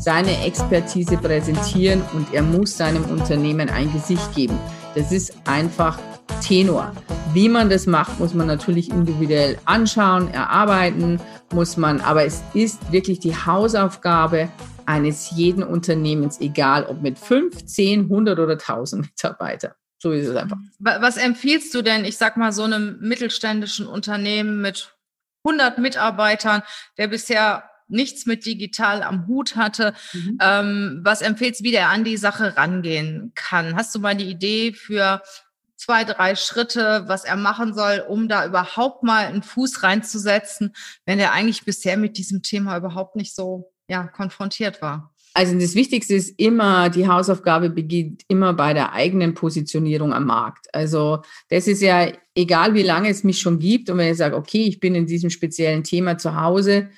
seine 0.00 0.46
Expertise 0.46 1.18
präsentieren 1.18 2.02
und 2.14 2.32
er 2.32 2.42
muss 2.42 2.76
seinem 2.76 3.04
Unternehmen 3.04 3.68
ein 3.68 3.92
Gesicht 3.92 4.34
geben. 4.34 4.58
Das 4.94 5.12
ist 5.12 5.34
einfach 5.46 5.98
Tenor. 6.40 6.92
Wie 7.34 7.50
man 7.50 7.68
das 7.68 7.86
macht, 7.86 8.18
muss 8.18 8.32
man 8.32 8.46
natürlich 8.46 8.88
individuell 8.90 9.58
anschauen, 9.66 10.32
erarbeiten, 10.32 11.20
muss 11.52 11.76
man, 11.76 12.00
aber 12.00 12.24
es 12.24 12.42
ist 12.54 12.90
wirklich 12.90 13.20
die 13.20 13.36
Hausaufgabe 13.36 14.48
eines 14.86 15.32
jeden 15.32 15.62
Unternehmens, 15.62 16.40
egal 16.40 16.86
ob 16.86 17.02
mit 17.02 17.18
5, 17.18 17.66
10, 17.66 18.00
100 18.04 18.38
oder 18.38 18.54
1000 18.54 19.02
Mitarbeitern. 19.02 19.72
So 19.98 20.12
ist 20.12 20.28
es 20.28 20.34
einfach. 20.34 20.56
Was 20.78 21.18
empfiehlst 21.18 21.74
du 21.74 21.82
denn, 21.82 22.06
ich 22.06 22.16
sag 22.16 22.38
mal, 22.38 22.52
so 22.52 22.62
einem 22.62 22.96
mittelständischen 23.00 23.86
Unternehmen 23.86 24.62
mit 24.62 24.96
100 25.44 25.76
Mitarbeitern, 25.78 26.62
der 26.96 27.08
bisher 27.08 27.64
nichts 27.90 28.26
mit 28.26 28.46
digital 28.46 29.02
am 29.02 29.26
Hut 29.26 29.56
hatte. 29.56 29.94
Mhm. 30.12 30.38
Ähm, 30.40 31.00
was 31.02 31.22
empfehlst 31.22 31.60
du, 31.60 31.64
wie 31.64 31.72
der 31.72 31.88
an 31.88 32.04
die 32.04 32.16
Sache 32.16 32.56
rangehen 32.56 33.32
kann? 33.34 33.76
Hast 33.76 33.94
du 33.94 33.98
mal 33.98 34.16
die 34.16 34.30
Idee 34.30 34.72
für 34.72 35.22
zwei, 35.76 36.04
drei 36.04 36.36
Schritte, 36.36 37.04
was 37.06 37.24
er 37.24 37.36
machen 37.36 37.74
soll, 37.74 38.04
um 38.06 38.28
da 38.28 38.46
überhaupt 38.46 39.02
mal 39.02 39.26
einen 39.26 39.42
Fuß 39.42 39.82
reinzusetzen, 39.82 40.74
wenn 41.06 41.18
er 41.18 41.32
eigentlich 41.32 41.64
bisher 41.64 41.96
mit 41.96 42.18
diesem 42.18 42.42
Thema 42.42 42.76
überhaupt 42.76 43.16
nicht 43.16 43.34
so 43.34 43.72
ja, 43.88 44.04
konfrontiert 44.04 44.82
war? 44.82 45.14
Also 45.32 45.58
das 45.58 45.74
Wichtigste 45.74 46.14
ist 46.14 46.38
immer, 46.40 46.90
die 46.90 47.06
Hausaufgabe 47.06 47.70
beginnt 47.70 48.22
immer 48.28 48.52
bei 48.52 48.74
der 48.74 48.92
eigenen 48.92 49.34
Positionierung 49.34 50.12
am 50.12 50.26
Markt. 50.26 50.66
Also 50.74 51.22
das 51.48 51.68
ist 51.68 51.82
ja 51.82 52.08
egal, 52.34 52.74
wie 52.74 52.82
lange 52.82 53.08
es 53.08 53.22
mich 53.22 53.40
schon 53.40 53.60
gibt 53.60 53.90
und 53.90 53.98
wenn 53.98 54.10
ich 54.10 54.18
sage, 54.18 54.36
okay, 54.36 54.64
ich 54.64 54.80
bin 54.80 54.94
in 54.94 55.06
diesem 55.06 55.30
speziellen 55.30 55.84
Thema 55.84 56.18
zu 56.18 56.34
Hause, 56.34 56.90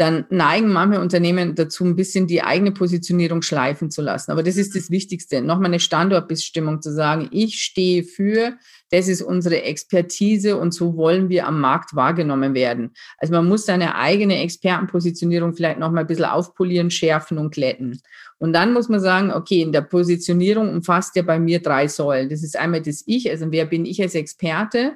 dann 0.00 0.24
neigen 0.30 0.72
manche 0.72 0.98
Unternehmen 0.98 1.54
dazu, 1.54 1.84
ein 1.84 1.94
bisschen 1.94 2.26
die 2.26 2.42
eigene 2.42 2.72
Positionierung 2.72 3.42
schleifen 3.42 3.90
zu 3.90 4.00
lassen. 4.00 4.30
Aber 4.30 4.42
das 4.42 4.56
ist 4.56 4.74
das 4.74 4.90
Wichtigste. 4.90 5.42
Nochmal 5.42 5.66
eine 5.66 5.78
Standortbestimmung 5.78 6.80
zu 6.80 6.90
sagen, 6.90 7.28
ich 7.32 7.62
stehe 7.62 8.02
für, 8.02 8.54
das 8.90 9.08
ist 9.08 9.20
unsere 9.20 9.62
Expertise 9.62 10.56
und 10.56 10.72
so 10.72 10.96
wollen 10.96 11.28
wir 11.28 11.46
am 11.46 11.60
Markt 11.60 11.94
wahrgenommen 11.94 12.54
werden. 12.54 12.94
Also 13.18 13.34
man 13.34 13.46
muss 13.46 13.66
seine 13.66 13.94
eigene 13.94 14.40
Expertenpositionierung 14.42 15.52
vielleicht 15.52 15.78
nochmal 15.78 16.04
ein 16.04 16.06
bisschen 16.06 16.24
aufpolieren, 16.24 16.90
schärfen 16.90 17.36
und 17.36 17.52
glätten. 17.52 18.00
Und 18.38 18.54
dann 18.54 18.72
muss 18.72 18.88
man 18.88 19.00
sagen, 19.00 19.30
okay, 19.30 19.60
in 19.60 19.70
der 19.70 19.82
Positionierung 19.82 20.70
umfasst 20.70 21.14
ja 21.14 21.22
bei 21.22 21.38
mir 21.38 21.60
drei 21.60 21.88
Säulen. 21.88 22.30
Das 22.30 22.42
ist 22.42 22.58
einmal 22.58 22.80
das 22.80 23.02
Ich, 23.04 23.30
also 23.30 23.48
wer 23.50 23.66
bin 23.66 23.84
ich 23.84 24.00
als 24.00 24.14
Experte? 24.14 24.92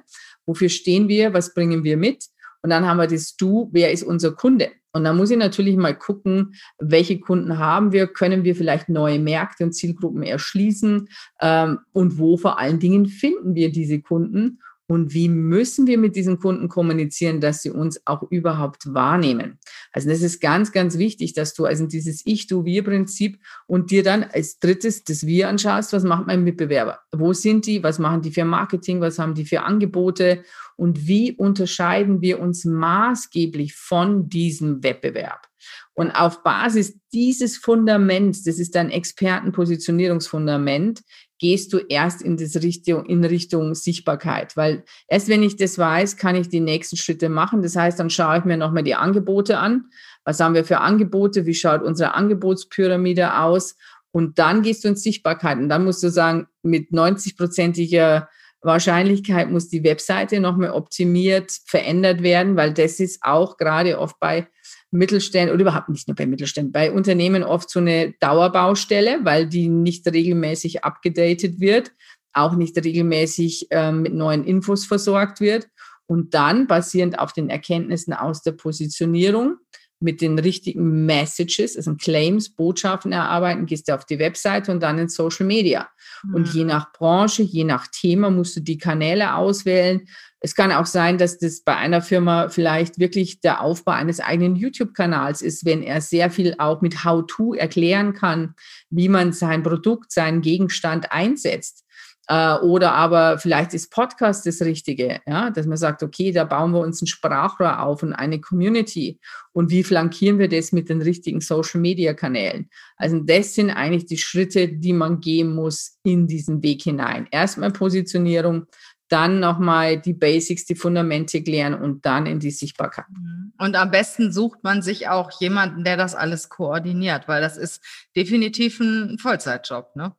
Wofür 0.47 0.71
stehen 0.71 1.09
wir? 1.09 1.35
Was 1.35 1.53
bringen 1.53 1.85
wir 1.85 1.99
mit? 1.99 2.25
Und 2.63 2.71
dann 2.71 2.87
haben 2.87 2.97
wir 2.97 3.07
das 3.07 3.37
Du, 3.37 3.69
wer 3.71 3.93
ist 3.93 4.03
unser 4.03 4.33
Kunde? 4.33 4.71
Und 4.95 5.05
da 5.05 5.13
muss 5.13 5.31
ich 5.31 5.37
natürlich 5.37 5.77
mal 5.77 5.95
gucken, 5.95 6.55
welche 6.79 7.19
Kunden 7.19 7.59
haben 7.59 7.93
wir, 7.93 8.07
können 8.07 8.45
wir 8.45 8.55
vielleicht 8.55 8.89
neue 8.89 9.19
Märkte 9.19 9.65
und 9.65 9.73
Zielgruppen 9.73 10.23
erschließen 10.23 11.09
ähm, 11.41 11.81
und 11.93 12.17
wo 12.17 12.37
vor 12.37 12.59
allen 12.59 12.79
Dingen 12.79 13.07
finden 13.07 13.57
wir 13.57 13.73
diese 13.73 14.01
Kunden 14.01 14.61
und 14.87 15.15
wie 15.15 15.29
müssen 15.29 15.87
wir 15.87 15.99
mit 15.99 16.15
diesen 16.15 16.39
Kunden 16.39 16.69
kommunizieren, 16.69 17.41
dass 17.41 17.63
sie 17.63 17.71
uns 17.71 18.01
auch 18.07 18.23
überhaupt 18.31 18.93
wahrnehmen. 18.93 19.59
Also 19.93 20.11
das 20.11 20.21
ist 20.21 20.41
ganz, 20.41 20.73
ganz 20.73 20.99
wichtig, 20.99 21.33
dass 21.33 21.55
du 21.55 21.65
also 21.65 21.87
dieses 21.87 22.25
Ich-Du-Wir-Prinzip 22.27 23.39
und 23.67 23.91
dir 23.91 24.03
dann 24.03 24.25
als 24.25 24.59
drittes 24.59 25.03
das 25.03 25.27
Wir 25.27 25.49
anschaust, 25.49 25.93
was 25.93 26.05
macht 26.05 26.27
mein 26.27 26.45
Mitbewerber? 26.45 27.01
Wo 27.13 27.33
sind 27.33 27.67
die? 27.67 27.83
Was 27.83 27.99
machen 27.99 28.23
die 28.23 28.31
für 28.31 28.45
Marketing? 28.45 29.01
Was 29.01 29.19
haben 29.19 29.35
die 29.35 29.47
für 29.47 29.63
Angebote? 29.63 30.45
Und 30.77 31.07
wie 31.07 31.33
unterscheiden 31.33 32.21
wir 32.21 32.41
uns 32.41 32.65
maßgeblich 32.65 33.75
von 33.75 34.29
diesem 34.29 34.83
Wettbewerb? 34.83 35.47
Und 35.95 36.11
auf 36.11 36.43
Basis 36.43 36.99
dieses 37.13 37.57
Fundaments, 37.57 38.43
das 38.43 38.59
ist 38.59 38.75
dein 38.75 38.91
Expertenpositionierungsfundament, 38.91 41.03
gehst 41.39 41.73
du 41.73 41.79
erst 41.79 42.23
in, 42.23 42.37
das 42.37 42.57
Richtung, 42.63 43.07
in 43.07 43.25
Richtung 43.25 43.75
Sichtbarkeit. 43.75 44.57
Weil 44.57 44.85
erst 45.09 45.29
wenn 45.29 45.43
ich 45.43 45.57
das 45.57 45.79
weiß, 45.79 46.17
kann 46.17 46.37
ich 46.37 46.49
die 46.49 46.61
nächsten 46.61 46.97
Schritte 46.97 47.29
machen. 47.29 47.63
Das 47.63 47.77
heißt, 47.77 47.99
dann 47.99 48.11
schaue 48.11 48.39
ich 48.39 48.45
mir 48.45 48.57
nochmal 48.57 48.83
die 48.83 48.95
Angebote 48.95 49.59
an. 49.59 49.87
Was 50.25 50.41
haben 50.41 50.55
wir 50.55 50.65
für 50.65 50.81
Angebote? 50.81 51.47
Wie 51.47 51.55
schaut 51.55 51.83
unsere 51.83 52.15
Angebotspyramide 52.15 53.39
aus? 53.39 53.77
Und 54.11 54.39
dann 54.39 54.63
gehst 54.63 54.85
du 54.85 54.89
in 54.89 54.97
Sichtbarkeit. 54.97 55.59
Und 55.59 55.69
dann 55.69 55.85
musst 55.85 56.03
du 56.03 56.09
sagen, 56.09 56.47
mit 56.63 56.91
90-prozentiger 56.91 58.29
Wahrscheinlichkeit 58.65 59.51
muss 59.51 59.69
die 59.69 59.85
Webseite 59.85 60.41
nochmal 60.41 60.71
optimiert, 60.71 61.53
verändert 61.67 62.23
werden, 62.23 62.57
weil 62.57 62.73
das 62.73 62.99
ist 63.01 63.21
auch 63.23 63.57
gerade 63.57 63.99
oft 63.99 64.19
bei 64.19 64.49
Mittelständen 64.91 65.53
oder 65.53 65.63
überhaupt 65.63 65.89
nicht 65.89 66.09
nur 66.09 66.15
bei 66.15 66.27
Mittelständen, 66.27 66.73
bei 66.73 66.91
Unternehmen 66.91 67.43
oft 67.43 67.69
so 67.69 67.81
eine 67.81 68.15
Dauerbaustelle, 68.21 69.21
weil 69.23 69.47
die 69.47 69.69
nicht 69.69 70.07
regelmäßig 70.07 70.85
abgedatet 70.85 71.61
wird, 71.61 71.93
auch 72.33 72.55
nicht 72.55 72.77
regelmäßig 72.77 73.69
äh, 73.71 73.93
mit 73.93 74.15
neuen 74.15 74.45
Infos 74.45 74.87
versorgt 74.87 75.41
wird. 75.41 75.69
Und 76.07 76.35
dann 76.35 76.67
basierend 76.67 77.19
auf 77.19 77.33
den 77.33 77.49
Erkenntnissen 77.49 78.13
aus 78.13 78.43
der 78.43 78.53
Positionierung 78.53 79.57
mit 80.05 80.21
den 80.21 80.39
richtigen 80.39 81.07
Messages, 81.07 81.77
also 81.77 81.95
Claims, 81.95 82.51
Botschaften 82.55 83.13
erarbeiten, 83.13 83.65
gehst 83.65 83.89
du 83.89 83.95
auf 83.95 84.05
die 84.05 84.19
Webseite 84.19 84.71
und 84.71 84.83
dann 84.83 84.99
in 84.99 85.09
Social 85.09 85.47
Media. 85.47 85.89
Mhm. 86.23 86.35
Und 86.35 86.55
je 86.55 86.65
nach 86.65 86.93
Branche, 86.93 87.43
je 87.43 87.65
nach 87.65 87.87
Thema 87.89 88.31
musst 88.31 88.55
du 88.55 88.61
die 88.61 88.77
Kanäle 88.77 89.35
auswählen. 89.35 90.07
Es 90.41 90.55
kann 90.55 90.73
auch 90.73 90.85
sein, 90.85 91.17
dass 91.17 91.39
das 91.39 91.63
bei 91.63 91.75
einer 91.75 92.03
Firma 92.03 92.51
vielleicht 92.51 92.99
wirklich 92.99 93.41
der 93.41 93.63
Aufbau 93.63 93.93
eines 93.93 94.21
eigenen 94.21 94.57
YouTube-Kanals 94.57 95.41
ist, 95.41 95.65
wenn 95.65 95.83
er 95.83 96.03
sehr 96.03 96.31
viel 96.31 96.55
auch 96.59 96.83
mit 96.83 97.03
How-To 97.03 97.55
erklären 97.55 98.13
kann, 98.13 98.55
wie 98.91 99.09
man 99.09 99.33
sein 99.33 99.63
Produkt, 99.63 100.13
seinen 100.13 100.43
Gegenstand 100.43 101.13
einsetzt. 101.13 101.84
Äh, 102.29 102.55
oder 102.57 102.93
aber 102.93 103.39
vielleicht 103.39 103.75
ist 103.75 103.93
Podcast 103.93 104.47
das 104.47 104.63
Richtige, 104.63 105.21
ja, 105.27 105.51
dass 105.51 105.67
man 105.67 105.77
sagt, 105.77 106.03
okay, 106.03 106.33
da 106.33 106.45
bauen 106.45 106.73
wir 106.73 106.81
uns 106.81 107.03
ein 107.03 107.07
Sprachrohr 107.07 107.81
auf 107.81 108.03
und 108.03 108.13
eine 108.13 108.41
Community. 108.41 109.19
Und 109.53 109.71
wie 109.71 109.85
flankieren 109.85 110.39
wir 110.39 110.49
das 110.49 110.73
mit 110.73 110.89
den 110.89 111.03
richtigen 111.03 111.41
Social 111.41 111.81
Media 111.81 112.15
Kanälen? 112.15 112.71
Also 112.97 113.21
das 113.21 113.55
sind 113.55 113.71
eigentlich 113.71 114.07
die 114.07 114.19
Schritte, 114.19 114.69
die 114.69 114.93
man 114.93 115.21
gehen 115.21 115.55
muss 115.55 115.99
in 116.03 116.27
diesen 116.27 116.63
Weg 116.63 116.83
hinein. 116.83 117.29
Erstmal 117.31 117.71
Positionierung, 117.71 118.67
dann 119.09 119.39
nochmal 119.39 120.01
die 120.01 120.15
Basics, 120.15 120.65
die 120.65 120.75
Fundamente 120.75 121.43
klären 121.43 121.75
und 121.75 122.07
dann 122.07 122.27
in 122.27 122.41
die 122.41 122.51
Sichtbarkeit. 122.51 123.05
Mhm. 123.11 123.53
Und 123.59 123.77
am 123.77 123.91
besten 123.91 124.33
sucht 124.33 124.65
man 124.65 124.83
sich 124.83 125.09
auch 125.09 125.31
jemanden, 125.41 125.85
der 125.85 125.97
das 125.97 126.15
alles 126.15 126.49
koordiniert, 126.49 127.29
weil 127.29 127.43
das 127.43 127.57
ist 127.57 127.85
definitiv 128.17 128.81
ein 128.81 129.19
Vollzeitjob, 129.19 129.95
ne? 129.95 130.15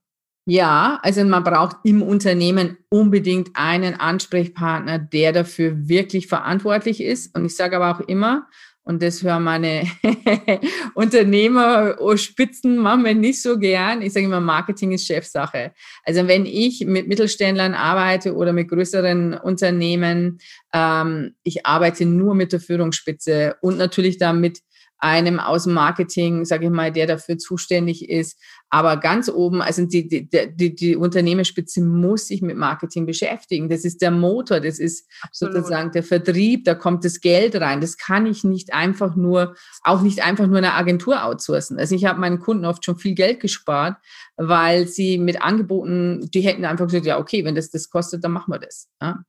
Ja, 0.48 1.00
also 1.02 1.24
man 1.24 1.44
braucht 1.44 1.78
im 1.84 2.04
Unternehmen 2.04 2.78
unbedingt 2.90 3.50
einen 3.56 3.96
Ansprechpartner, 3.96 5.00
der 5.00 5.34
dafür 5.34 5.88
wirklich 5.88 6.28
verantwortlich 6.28 7.02
ist. 7.02 7.36
Und 7.36 7.46
ich 7.46 7.56
sage 7.56 7.78
aber 7.78 7.96
auch 7.96 8.08
immer, 8.08 8.47
und 8.88 9.02
das 9.02 9.24
hören 9.24 9.44
meine 9.44 9.88
Unternehmer 10.94 11.96
oh, 12.00 12.16
Spitzen 12.16 12.78
machen 12.78 13.03
wir 13.03 13.16
nicht 13.16 13.42
so 13.42 13.58
gern. 13.58 14.03
Ich 14.03 14.14
sage 14.14 14.28
immer, 14.28 14.40
Marketing 14.40 14.92
ist 14.92 15.08
Chefsache. 15.08 15.74
Also 16.03 16.28
wenn 16.28 16.46
ich 16.46 16.86
mit 16.86 17.08
Mittelständlern 17.08 17.74
arbeite 17.74 18.36
oder 18.36 18.53
mit 18.53 18.70
größeren 18.70 19.34
Unternehmen, 19.34 20.38
ähm, 20.72 21.34
ich 21.41 21.66
arbeite 21.66 22.06
nur 22.06 22.36
mit 22.36 22.53
der 22.53 22.59
Führungsspitze 22.59 23.56
und 23.62 23.80
natürlich 23.80 24.20
damit 24.20 24.59
einem 25.05 25.40
aus 25.40 25.66
dem 25.66 25.73
Marketing, 25.73 26.46
sage 26.46 26.66
ich 26.66 26.72
mal, 26.72 26.91
der 26.91 27.05
dafür 27.05 27.37
zuständig 27.37 28.09
ist. 28.09 28.41
Aber 28.72 28.97
ganz 28.97 29.29
oben, 29.29 29.61
also 29.61 29.85
die, 29.85 30.07
die, 30.07 30.28
die, 30.28 30.75
die 30.75 30.96
Unternehmensspitze 30.96 31.84
muss 31.84 32.28
sich 32.28 32.41
mit 32.41 32.57
Marketing 32.57 33.05
beschäftigen. 33.05 33.69
Das 33.69 33.85
ist 33.85 34.02
der 34.02 34.09
Motor, 34.09 34.59
das 34.59 34.79
ist 34.79 35.07
Absolut. 35.22 35.57
sozusagen 35.57 35.91
der 35.91 36.02
Vertrieb, 36.02 36.66
da 36.66 36.73
kommt 36.73 37.05
das 37.05 37.22
Geld 37.22 37.55
rein. 37.55 37.81
Das 37.81 37.97
kann 37.97 38.25
ich 38.25 38.43
nicht 38.43 38.73
einfach 38.73 39.16
nur, 39.16 39.55
auch 39.84 40.02
nicht 40.02 40.25
einfach 40.25 40.47
nur 40.47 40.57
eine 40.57 40.73
Agentur 40.73 41.23
outsourcen. 41.23 41.78
Also 41.78 41.93
ich 41.93 42.05
habe 42.05 42.19
meinen 42.19 42.40
Kunden 42.40 42.66
oft 42.66 42.84
schon 42.84 42.97
viel 42.97 43.13
Geld 43.13 43.40
gespart, 43.40 43.97
weil 44.37 44.87
sie 44.87 45.19
mit 45.19 45.40
Angeboten, 45.43 46.28
die 46.34 46.41
hätten 46.41 46.66
einfach 46.66 46.87
gesagt, 46.87 47.05
ja, 47.05 47.19
okay, 47.19 47.46
wenn 47.46 47.53
das 47.53 47.69
das 47.69 47.91
kostet, 47.91 48.23
dann 48.23 48.31
machen 48.31 48.52
wir 48.52 48.59
das. 48.59 48.90
Ja? 48.99 49.19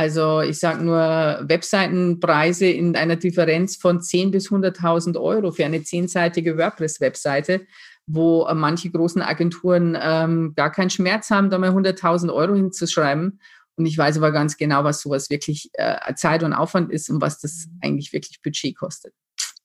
Also 0.00 0.40
ich 0.40 0.58
sage 0.58 0.82
nur 0.82 0.96
Webseitenpreise 1.42 2.64
in 2.64 2.96
einer 2.96 3.16
Differenz 3.16 3.76
von 3.76 4.00
10 4.00 4.30
bis 4.30 4.48
100.000 4.48 5.20
Euro 5.20 5.52
für 5.52 5.66
eine 5.66 5.82
zehnseitige 5.82 6.56
WordPress-Webseite. 6.56 7.66
wo 8.06 8.48
manche 8.54 8.90
großen 8.90 9.20
Agenturen 9.20 9.96
ähm, 10.00 10.54
gar 10.56 10.72
keinen 10.72 10.88
Schmerz 10.88 11.28
haben, 11.30 11.50
da 11.50 11.58
mal 11.58 11.70
100.000 11.70 12.32
Euro 12.32 12.54
hinzuschreiben. 12.54 13.40
Und 13.76 13.86
ich 13.86 13.96
weiß 13.96 14.16
aber 14.16 14.32
ganz 14.32 14.56
genau, 14.56 14.84
was 14.84 15.02
sowas 15.02 15.28
wirklich 15.28 15.68
äh, 15.74 16.14
Zeit 16.14 16.42
und 16.42 16.54
Aufwand 16.54 16.90
ist 16.90 17.10
und 17.10 17.20
was 17.20 17.38
das 17.38 17.68
eigentlich 17.82 18.14
wirklich 18.14 18.40
Budget 18.42 18.76
kostet. 18.78 19.12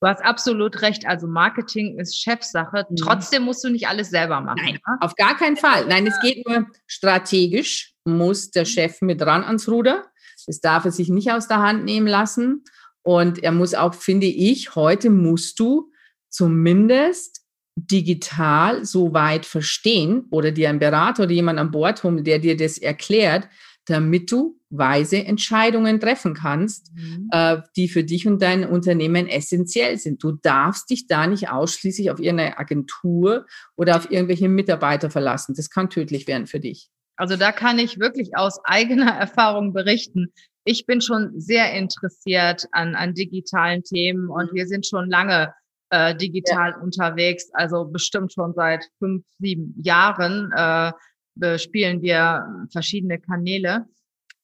Du 0.02 0.08
hast 0.08 0.22
absolut 0.22 0.82
recht. 0.82 1.08
Also 1.08 1.28
Marketing 1.28 1.98
ist 1.98 2.22
Chefsache. 2.22 2.86
Mhm. 2.90 2.98
Trotzdem 2.98 3.44
musst 3.44 3.64
du 3.64 3.70
nicht 3.70 3.88
alles 3.88 4.10
selber 4.10 4.42
machen. 4.42 4.60
Nein, 4.62 4.74
ne? 4.74 4.98
auf 5.00 5.16
gar 5.16 5.38
keinen 5.38 5.56
Fall. 5.56 5.86
Nein, 5.88 6.06
es 6.06 6.20
geht 6.22 6.46
nur 6.46 6.68
strategisch, 6.86 7.96
muss 8.04 8.52
der 8.52 8.66
Chef 8.66 9.02
mit 9.02 9.22
ran 9.22 9.44
ans 9.44 9.68
Ruder. 9.70 10.04
Das 10.46 10.62
darf 10.62 10.86
er 10.86 10.92
sich 10.92 11.10
nicht 11.10 11.32
aus 11.32 11.48
der 11.48 11.60
Hand 11.60 11.86
nehmen 11.86 12.08
lassen. 12.08 12.64
Und 13.04 13.44
er 13.44 13.52
muss 13.52 13.74
auch, 13.74 13.94
finde 13.94 14.28
ich, 14.28 14.76
heute 14.76 15.10
musst 15.10 15.60
du 15.60 15.92
zumindest 16.30 17.42
digital 17.76 18.86
so 18.86 19.14
weit 19.14 19.46
verstehen 19.46 20.26
oder 20.32 20.52
dir 20.52 20.70
einen 20.70 20.80
Berater 20.80 21.24
oder 21.24 21.32
jemand 21.32 21.60
an 21.60 21.72
Bord 21.72 22.04
holen, 22.04 22.24
der 22.24 22.40
dir 22.40 22.56
das 22.56 22.78
erklärt, 22.78 23.50
damit 23.86 24.32
du 24.32 24.60
weise 24.70 25.18
Entscheidungen 25.18 26.00
treffen 26.00 26.34
kannst, 26.34 26.92
mhm. 26.96 27.30
äh, 27.32 27.58
die 27.76 27.88
für 27.88 28.04
dich 28.04 28.28
und 28.28 28.42
dein 28.42 28.68
Unternehmen 28.68 29.28
essentiell 29.28 29.98
sind. 29.98 30.24
Du 30.24 30.32
darfst 30.32 30.90
dich 30.90 31.08
da 31.08 31.28
nicht 31.28 31.50
ausschließlich 31.50 32.12
auf 32.12 32.20
irgendeine 32.20 32.58
Agentur 32.58 33.46
oder 33.76 33.98
auf 33.98 34.10
irgendwelche 34.10 34.50
Mitarbeiter 34.50 35.10
verlassen. 35.10 35.54
Das 35.56 35.70
kann 35.70 35.90
tödlich 35.90 36.28
werden 36.28 36.48
für 36.48 36.60
dich. 36.60 36.90
Also 37.18 37.36
da 37.38 37.52
kann 37.52 37.80
ich 37.80 38.00
wirklich 38.00 38.36
aus 38.36 38.60
eigener 38.64 39.12
Erfahrung 39.20 39.74
berichten. 39.74 40.32
Ich 40.64 40.86
bin 40.86 41.02
schon 41.02 41.40
sehr 41.40 41.74
interessiert 41.74 42.66
an, 42.72 42.96
an 42.96 43.14
digitalen 43.14 43.84
Themen 43.84 44.30
und 44.30 44.54
wir 44.54 44.68
sind 44.68 44.86
schon 44.86 45.10
lange 45.10 45.54
äh, 45.92 46.16
digital 46.16 46.72
ja. 46.72 46.78
unterwegs, 46.78 47.50
also 47.54 47.86
bestimmt 47.86 48.34
schon 48.34 48.54
seit 48.54 48.86
fünf, 49.00 49.24
sieben 49.38 49.76
Jahren 49.84 50.52
äh, 50.56 50.92
bespielen 51.36 52.02
wir 52.02 52.68
verschiedene 52.72 53.20
Kanäle. 53.20 53.86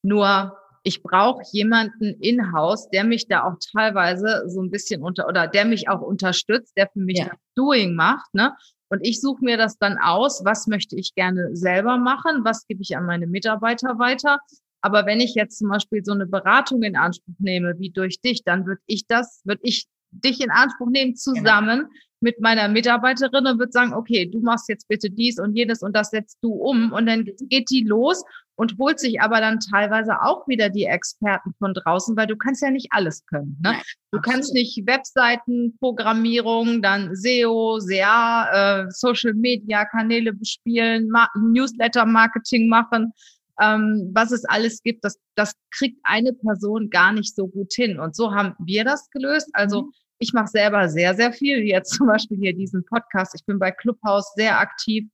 Nur 0.03 0.57
ich 0.83 1.03
brauche 1.03 1.43
jemanden 1.51 2.15
in-house, 2.19 2.89
der 2.89 3.03
mich 3.03 3.27
da 3.27 3.43
auch 3.43 3.55
teilweise 3.75 4.43
so 4.47 4.61
ein 4.61 4.71
bisschen 4.71 5.03
unter 5.03 5.27
oder 5.27 5.47
der 5.47 5.65
mich 5.65 5.89
auch 5.89 6.01
unterstützt, 6.01 6.75
der 6.75 6.89
für 6.89 6.99
mich 6.99 7.19
ja. 7.19 7.25
das 7.25 7.37
Doing 7.55 7.95
macht, 7.95 8.33
ne? 8.33 8.55
Und 8.91 8.99
ich 9.07 9.21
suche 9.21 9.43
mir 9.43 9.55
das 9.55 9.77
dann 9.77 9.97
aus, 9.97 10.43
was 10.43 10.67
möchte 10.67 10.97
ich 10.97 11.15
gerne 11.15 11.55
selber 11.55 11.97
machen, 11.97 12.43
was 12.43 12.67
gebe 12.67 12.81
ich 12.81 12.97
an 12.97 13.05
meine 13.05 13.25
Mitarbeiter 13.25 13.99
weiter. 13.99 14.39
Aber 14.81 15.05
wenn 15.05 15.21
ich 15.21 15.33
jetzt 15.33 15.59
zum 15.59 15.69
Beispiel 15.69 16.03
so 16.03 16.11
eine 16.11 16.27
Beratung 16.27 16.83
in 16.83 16.97
Anspruch 16.97 17.35
nehme, 17.39 17.79
wie 17.79 17.91
durch 17.91 18.19
dich, 18.19 18.43
dann 18.43 18.65
würde 18.65 18.81
ich 18.87 19.07
das, 19.07 19.41
würde 19.45 19.61
ich 19.63 19.87
dich 20.11 20.41
in 20.41 20.51
Anspruch 20.51 20.89
nehmen 20.89 21.13
genau. 21.13 21.39
zusammen 21.39 21.79
genau. 21.79 21.91
Mit 22.21 22.39
meiner 22.39 22.67
Mitarbeiterin 22.67 23.47
und 23.47 23.59
würde 23.59 23.71
sagen, 23.71 23.93
okay, 23.93 24.25
du 24.27 24.39
machst 24.39 24.69
jetzt 24.69 24.87
bitte 24.87 25.09
dies 25.09 25.39
und 25.39 25.55
jenes 25.55 25.81
und 25.81 25.95
das 25.95 26.11
setzt 26.11 26.37
du 26.41 26.53
um 26.53 26.91
und 26.93 27.07
dann 27.07 27.25
geht 27.25 27.69
die 27.69 27.83
los 27.83 28.23
und 28.55 28.77
holt 28.77 28.99
sich 28.99 29.19
aber 29.21 29.41
dann 29.41 29.59
teilweise 29.59 30.21
auch 30.21 30.47
wieder 30.47 30.69
die 30.69 30.85
Experten 30.85 31.53
von 31.57 31.73
draußen, 31.73 32.15
weil 32.15 32.27
du 32.27 32.35
kannst 32.37 32.61
ja 32.61 32.69
nicht 32.69 32.89
alles 32.91 33.25
können. 33.25 33.57
Ne? 33.63 33.71
Nein, 33.71 33.81
du 34.11 34.17
absolut. 34.19 34.23
kannst 34.23 34.53
nicht 34.53 34.85
Webseitenprogrammierung, 34.85 36.83
dann 36.83 37.15
SEO, 37.15 37.79
SEA, 37.79 38.83
äh, 38.83 38.91
Social 38.91 39.33
Media 39.33 39.85
Kanäle 39.85 40.33
bespielen, 40.33 41.09
Ma 41.09 41.27
Newsletter 41.35 42.05
Marketing 42.05 42.69
machen. 42.69 43.13
Ähm, 43.59 44.11
was 44.13 44.31
es 44.31 44.45
alles 44.45 44.81
gibt, 44.83 45.03
das, 45.03 45.19
das 45.35 45.53
kriegt 45.71 45.99
eine 46.03 46.33
Person 46.33 46.89
gar 46.89 47.13
nicht 47.13 47.35
so 47.35 47.47
gut 47.47 47.73
hin. 47.73 47.99
Und 47.99 48.15
so 48.15 48.31
haben 48.31 48.53
wir 48.59 48.83
das 48.83 49.09
gelöst. 49.09 49.49
Also 49.53 49.83
mhm. 49.83 49.91
Ich 50.21 50.33
mache 50.33 50.47
selber 50.47 50.87
sehr, 50.87 51.15
sehr 51.15 51.33
viel. 51.33 51.63
Jetzt 51.63 51.89
zum 51.97 52.07
Beispiel 52.07 52.37
hier 52.37 52.55
diesen 52.55 52.85
Podcast. 52.85 53.35
Ich 53.35 53.45
bin 53.45 53.59
bei 53.59 53.71
Clubhouse 53.71 54.33
sehr 54.35 54.59
aktiv 54.59 55.05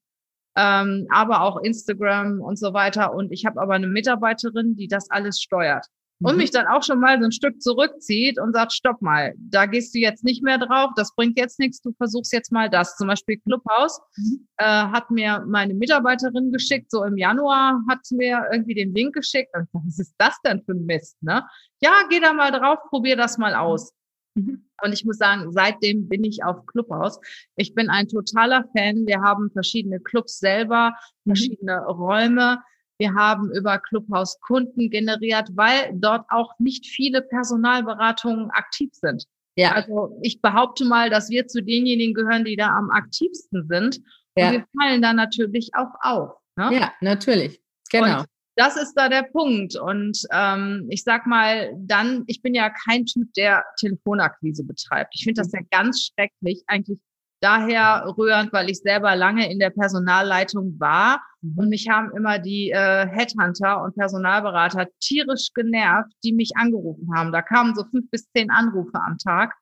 ähm, 0.58 1.08
aber 1.12 1.42
auch 1.42 1.62
Instagram 1.62 2.42
und 2.42 2.58
so 2.58 2.74
weiter. 2.74 3.14
Und 3.14 3.32
ich 3.32 3.46
habe 3.46 3.62
aber 3.62 3.76
eine 3.76 3.88
Mitarbeiterin, 3.88 4.76
die 4.76 4.88
das 4.88 5.10
alles 5.12 5.40
steuert. 5.40 5.86
Und 6.20 6.32
mhm. 6.32 6.38
mich 6.40 6.50
dann 6.50 6.66
auch 6.66 6.82
schon 6.82 7.00
mal 7.00 7.20
so 7.20 7.26
ein 7.26 7.32
Stück 7.32 7.62
zurückzieht 7.62 8.40
und 8.40 8.54
sagt, 8.54 8.74
stopp 8.74 9.04
mal, 9.04 9.36
da 9.38 9.68
gehst 9.68 9.94
du 9.94 10.00
jetzt 10.00 10.24
nicht 10.24 10.42
mehr 10.44 10.58
drauf, 10.58 10.90
das 10.96 11.14
bringt 11.14 11.38
jetzt 11.38 11.60
nichts, 11.60 11.80
du 11.80 11.94
versuchst 11.94 12.34
jetzt 12.34 12.52
mal 12.52 12.72
das. 12.72 12.98
Zum 12.98 13.08
Beispiel 13.08 13.38
Clubhouse 13.38 14.02
mhm. 14.16 14.48
äh, 14.58 14.66
hat 14.66 15.12
mir 15.12 15.46
meine 15.48 15.76
Mitarbeiterin 15.76 16.52
geschickt, 16.52 16.90
so 16.90 17.04
im 17.04 17.18
Januar 17.18 17.80
hat 17.88 18.00
mir 18.10 18.48
irgendwie 18.52 18.74
den 18.74 18.96
Link 18.96 19.14
geschickt 19.14 19.56
und 19.56 19.68
was 19.74 20.00
ist 20.00 20.16
das 20.18 20.36
denn 20.44 20.64
für 20.64 20.72
ein 20.72 20.88
Mist, 20.88 21.22
ne? 21.22 21.46
Ja, 21.82 21.92
geh 22.10 22.20
da 22.20 22.34
mal 22.34 22.52
drauf, 22.52 22.80
probier 22.90 23.16
das 23.16 23.38
mal 23.38 23.54
aus. 23.54 23.94
Mhm. 24.38 24.66
Und 24.84 24.94
ich 24.94 25.06
muss 25.06 25.18
sagen, 25.18 25.52
seitdem 25.52 26.08
bin 26.08 26.24
ich 26.24 26.44
auf 26.44 26.66
Clubhaus. 26.68 27.20
Ich 27.56 27.74
bin 27.74 27.90
ein 27.90 28.08
totaler 28.08 28.66
Fan. 28.76 29.08
Wir 29.08 29.22
haben 29.22 29.50
verschiedene 29.52 30.00
Clubs 30.00 30.40
selber, 30.40 30.92
mhm. 31.24 31.30
verschiedene 31.32 31.82
mhm. 31.82 31.88
Räume. 31.88 32.60
Wir 33.00 33.14
haben 33.14 33.52
über 33.52 33.78
Clubhaus 33.80 34.40
Kunden 34.40 34.90
generiert, 34.90 35.50
weil 35.54 35.92
dort 35.94 36.26
auch 36.30 36.54
nicht 36.60 36.88
viele 36.88 37.22
Personalberatungen 37.22 38.50
aktiv 38.52 38.90
sind. 38.94 39.26
Ja. 39.56 39.72
Also 39.72 40.18
ich 40.22 40.42
behaupte 40.42 40.86
mal, 40.86 41.10
dass 41.10 41.30
wir 41.30 41.48
zu 41.48 41.64
denjenigen 41.64 42.14
gehören, 42.14 42.46
die 42.46 42.56
da 42.56 42.76
am 42.76 42.90
aktivsten 42.92 43.68
sind. 43.68 44.00
Ja. 44.36 44.48
Und 44.48 44.54
wir 44.54 44.66
fallen 44.80 45.02
da 45.02 45.14
natürlich 45.14 45.72
auch 45.74 45.94
auf. 46.02 46.38
Ne? 46.56 46.70
Ja, 46.74 46.94
natürlich. 47.02 47.60
Genau. 47.92 48.20
Und 48.22 48.28
das 48.58 48.76
ist 48.76 48.96
da 48.96 49.08
der 49.08 49.24
Punkt. 49.24 49.78
Und 49.78 50.20
ähm, 50.32 50.88
ich 50.90 51.04
sag 51.04 51.28
mal, 51.28 51.72
dann, 51.78 52.24
ich 52.28 52.42
bin 52.42 52.54
ja 52.54 52.70
kein 52.70 53.06
Typ, 53.06 53.32
der 53.36 53.64
Telefonakquise 53.80 54.66
betreibt. 54.66 55.14
Ich 55.16 55.24
finde 55.24 55.42
das 55.42 55.52
ja 55.52 55.60
ganz 55.70 56.12
schrecklich, 56.12 56.64
eigentlich 56.68 57.00
daher 57.40 58.04
rührend, 58.18 58.52
weil 58.52 58.70
ich 58.70 58.80
selber 58.80 59.16
lange 59.16 59.52
in 59.52 59.60
der 59.60 59.70
Personalleitung 59.70 60.80
war 60.80 61.22
mhm. 61.42 61.54
und 61.56 61.70
mich 61.70 61.88
haben 61.88 62.12
immer 62.18 62.40
die 62.40 62.72
äh, 62.72 63.08
Headhunter 63.08 63.84
und 63.84 63.96
Personalberater 63.96 64.88
tierisch 65.00 65.50
genervt, 65.54 66.12
die 66.24 66.34
mich 66.34 66.52
angerufen 66.56 67.10
haben. 67.16 67.32
Da 67.32 67.44
kamen 67.44 67.76
so 67.76 67.84
fünf 67.92 68.10
bis 68.10 68.28
zehn 68.32 68.50
Anrufe 68.50 68.96
am 68.96 69.20
Tag. 69.20 69.54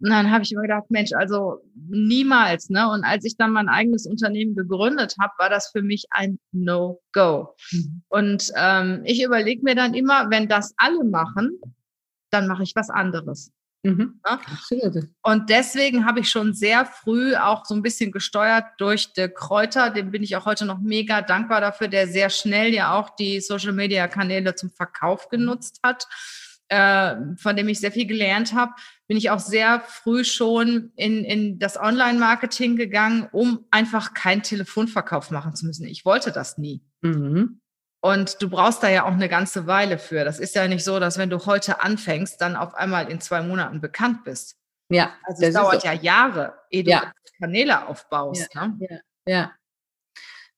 Und 0.00 0.10
dann 0.10 0.30
habe 0.30 0.44
ich 0.44 0.52
immer 0.52 0.62
gedacht, 0.62 0.90
Mensch, 0.90 1.12
also 1.12 1.60
niemals. 1.88 2.68
Ne? 2.68 2.88
Und 2.90 3.04
als 3.04 3.24
ich 3.24 3.36
dann 3.36 3.52
mein 3.52 3.68
eigenes 3.68 4.06
Unternehmen 4.06 4.54
gegründet 4.54 5.14
habe, 5.20 5.32
war 5.38 5.48
das 5.48 5.70
für 5.70 5.82
mich 5.82 6.06
ein 6.10 6.38
No-Go. 6.52 7.54
Mhm. 7.70 8.02
Und 8.08 8.52
ähm, 8.56 9.02
ich 9.04 9.22
überlege 9.22 9.62
mir 9.62 9.74
dann 9.74 9.94
immer, 9.94 10.30
wenn 10.30 10.48
das 10.48 10.74
alle 10.76 11.04
machen, 11.04 11.58
dann 12.30 12.48
mache 12.48 12.64
ich 12.64 12.74
was 12.74 12.90
anderes. 12.90 13.52
Mhm. 13.84 14.20
Ja? 14.26 14.40
Und 15.22 15.50
deswegen 15.50 16.06
habe 16.06 16.20
ich 16.20 16.28
schon 16.28 16.54
sehr 16.54 16.86
früh 16.86 17.36
auch 17.36 17.64
so 17.64 17.74
ein 17.74 17.82
bisschen 17.82 18.12
gesteuert 18.12 18.64
durch 18.78 19.12
der 19.12 19.28
Kräuter. 19.28 19.90
Dem 19.90 20.10
bin 20.10 20.22
ich 20.22 20.36
auch 20.36 20.46
heute 20.46 20.64
noch 20.64 20.80
mega 20.80 21.22
dankbar 21.22 21.60
dafür, 21.60 21.88
der 21.88 22.08
sehr 22.08 22.30
schnell 22.30 22.74
ja 22.74 22.98
auch 22.98 23.10
die 23.10 23.40
Social-Media-Kanäle 23.40 24.54
zum 24.54 24.70
Verkauf 24.70 25.28
genutzt 25.28 25.80
hat 25.82 26.06
äh, 26.68 27.14
von 27.36 27.56
dem 27.56 27.68
ich 27.68 27.80
sehr 27.80 27.92
viel 27.92 28.06
gelernt 28.06 28.54
habe, 28.54 28.72
bin 29.06 29.16
ich 29.16 29.30
auch 29.30 29.38
sehr 29.38 29.80
früh 29.80 30.24
schon 30.24 30.92
in, 30.96 31.24
in 31.24 31.58
das 31.58 31.78
Online-Marketing 31.78 32.76
gegangen, 32.76 33.28
um 33.32 33.66
einfach 33.70 34.14
keinen 34.14 34.42
Telefonverkauf 34.42 35.30
machen 35.30 35.54
zu 35.54 35.66
müssen. 35.66 35.86
Ich 35.86 36.04
wollte 36.04 36.32
das 36.32 36.58
nie. 36.58 36.82
Mhm. 37.02 37.60
Und 38.00 38.42
du 38.42 38.50
brauchst 38.50 38.82
da 38.82 38.88
ja 38.88 39.04
auch 39.04 39.12
eine 39.12 39.28
ganze 39.28 39.66
Weile 39.66 39.98
für. 39.98 40.24
Das 40.24 40.38
ist 40.38 40.54
ja 40.54 40.68
nicht 40.68 40.84
so, 40.84 41.00
dass 41.00 41.16
wenn 41.16 41.30
du 41.30 41.46
heute 41.46 41.80
anfängst, 41.80 42.40
dann 42.40 42.56
auf 42.56 42.74
einmal 42.74 43.10
in 43.10 43.20
zwei 43.20 43.40
Monaten 43.40 43.80
bekannt 43.80 44.24
bist. 44.24 44.56
Ja. 44.90 45.14
Also 45.22 45.44
es 45.44 45.54
dauert 45.54 45.82
so. 45.82 45.88
ja 45.88 45.94
Jahre, 45.94 46.54
ehe 46.70 46.84
du 46.84 46.90
ja. 46.90 47.12
Kanäle 47.40 47.88
aufbaust. 47.88 48.48
Ja, 48.54 48.68
ne? 48.68 48.78
ja, 48.78 48.98
ja. 49.26 49.52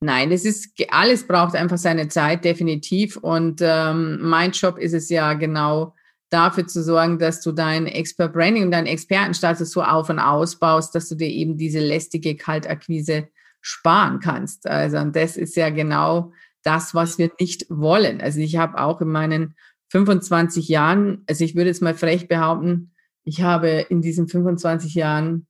Nein, 0.01 0.31
das 0.31 0.45
ist 0.45 0.75
alles 0.91 1.27
braucht 1.27 1.57
einfach 1.57 1.79
seine 1.79 2.09
Zeit, 2.09 2.45
definitiv. 2.45 3.17
Und 3.17 3.61
ähm, 3.63 4.19
mein 4.21 4.51
Job 4.51 4.79
ist 4.79 4.93
es 4.93 5.09
ja 5.09 5.33
genau 5.35 5.95
dafür 6.31 6.67
zu 6.67 6.83
sorgen, 6.83 7.19
dass 7.19 7.41
du 7.41 7.53
dein 7.53 7.87
Expert 7.87 8.33
Branding 8.33 8.65
und 8.65 8.71
deinen 8.71 8.87
Expertenstatus 8.87 9.71
so 9.71 9.83
auf 9.83 10.11
und 10.11 10.19
ausbaust, 10.19 10.95
dass 10.95 11.09
du 11.09 11.15
dir 11.15 11.29
eben 11.29 11.57
diese 11.57 11.81
lästige 11.81 12.37
Kaltakquise 12.37 13.29
sparen 13.61 14.21
kannst. 14.21 14.67
Also 14.67 14.99
und 14.99 15.15
das 15.15 15.37
ist 15.37 15.57
ja 15.57 15.71
genau 15.71 16.33
das, 16.63 16.95
was 16.95 17.19
wir 17.19 17.31
nicht 17.41 17.67
wollen. 17.69 18.21
Also 18.21 18.41
ich 18.41 18.57
habe 18.57 18.79
auch 18.79 19.01
in 19.01 19.09
meinen 19.09 19.55
25 19.91 20.69
Jahren, 20.69 21.23
also 21.29 21.45
ich 21.45 21.55
würde 21.55 21.71
jetzt 21.71 21.83
mal 21.83 21.95
frech 21.95 22.29
behaupten, 22.29 22.93
ich 23.25 23.43
habe 23.43 23.87
in 23.89 24.03
diesen 24.03 24.29
25 24.29 24.95
Jahren 24.95 25.47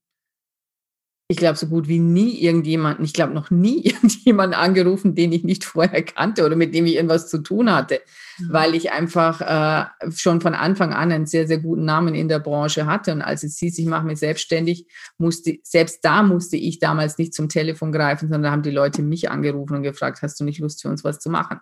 ich 1.28 1.36
glaube, 1.38 1.58
so 1.58 1.66
gut 1.66 1.88
wie 1.88 1.98
nie 1.98 2.40
irgendjemanden, 2.40 3.04
ich 3.04 3.12
glaube 3.12 3.34
noch 3.34 3.50
nie 3.50 3.82
irgendjemanden 3.84 4.58
angerufen, 4.58 5.14
den 5.14 5.32
ich 5.32 5.42
nicht 5.42 5.64
vorher 5.64 6.02
kannte 6.02 6.44
oder 6.44 6.54
mit 6.54 6.74
dem 6.74 6.86
ich 6.86 6.94
irgendwas 6.94 7.28
zu 7.28 7.38
tun 7.38 7.72
hatte, 7.72 8.00
mhm. 8.38 8.52
weil 8.52 8.74
ich 8.76 8.92
einfach 8.92 9.40
äh, 9.40 10.10
schon 10.12 10.40
von 10.40 10.54
Anfang 10.54 10.92
an 10.92 11.10
einen 11.10 11.26
sehr, 11.26 11.48
sehr 11.48 11.58
guten 11.58 11.84
Namen 11.84 12.14
in 12.14 12.28
der 12.28 12.38
Branche 12.38 12.86
hatte. 12.86 13.12
Und 13.12 13.22
als 13.22 13.42
es 13.42 13.58
hieß, 13.58 13.78
ich 13.78 13.86
mache 13.86 14.06
mich 14.06 14.20
selbstständig, 14.20 14.86
musste, 15.18 15.58
selbst 15.64 16.04
da 16.04 16.22
musste 16.22 16.56
ich 16.56 16.78
damals 16.78 17.18
nicht 17.18 17.34
zum 17.34 17.48
Telefon 17.48 17.90
greifen, 17.90 18.28
sondern 18.28 18.52
haben 18.52 18.62
die 18.62 18.70
Leute 18.70 19.02
mich 19.02 19.28
angerufen 19.28 19.76
und 19.76 19.82
gefragt, 19.82 20.22
hast 20.22 20.38
du 20.38 20.44
nicht 20.44 20.60
Lust 20.60 20.82
für 20.82 20.88
uns 20.88 21.02
was 21.02 21.18
zu 21.18 21.28
machen? 21.28 21.58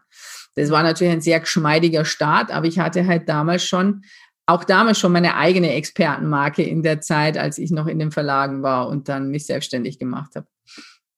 Das 0.56 0.71
war 0.71 0.83
natürlich 0.83 1.12
ein 1.12 1.21
sehr 1.21 1.40
geschmeidiger 1.40 2.04
Start, 2.04 2.52
aber 2.52 2.66
ich 2.66 2.78
hatte 2.78 3.06
halt 3.06 3.28
damals 3.28 3.64
schon 3.64 4.02
auch 4.47 4.65
damals 4.65 4.99
schon 4.99 5.13
meine 5.13 5.37
eigene 5.37 5.73
Expertenmarke 5.73 6.63
in 6.63 6.83
der 6.83 7.01
Zeit, 7.01 7.39
als 7.39 7.59
ich 7.59 7.71
noch 7.71 7.87
in 7.87 7.99
den 7.99 8.11
Verlagen 8.11 8.63
war 8.63 8.89
und 8.89 9.09
dann 9.09 9.31
mich 9.31 9.47
selbstständig 9.47 9.99
gemacht 9.99 10.37
habe. 10.37 10.47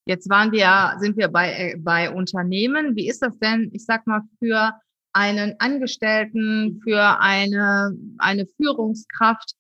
Jetzt 0.07 0.31
waren 0.31 0.53
wir, 0.53 0.97
sind 1.01 1.17
wir 1.17 1.29
bei, 1.29 1.53
äh, 1.53 1.77
bei 1.77 2.11
Unternehmen. 2.11 2.95
Wie 2.95 3.09
ist 3.09 3.23
das 3.23 3.37
denn, 3.39 3.71
ich 3.73 3.85
sag 3.85 4.07
mal, 4.07 4.23
für 4.39 4.73
einen 5.13 5.57
Angestellten, 5.59 6.81
für 6.85 7.19
eine, 7.21 7.91
eine 8.19 8.47
Führungskraft? 8.47 9.55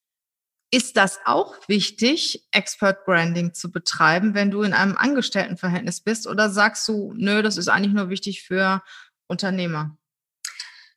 Ist 0.73 0.96
das 0.96 1.18
auch 1.25 1.56
wichtig, 1.68 2.46
Expert 2.52 3.04
Branding 3.06 3.54
zu 3.54 3.73
betreiben, 3.73 4.35
wenn 4.35 4.50
du 4.50 4.62
in 4.62 4.73
einem 4.73 4.96
Angestelltenverhältnis 4.96 6.00
bist? 6.00 6.28
Oder 6.28 6.50
sagst 6.50 6.87
du, 6.87 7.12
nö, 7.16 7.42
das 7.42 7.56
ist 7.56 7.68
eigentlich 7.68 7.94
nur 7.94 8.08
wichtig 8.08 8.42
für 8.42 8.82
Unternehmer? 9.28 9.96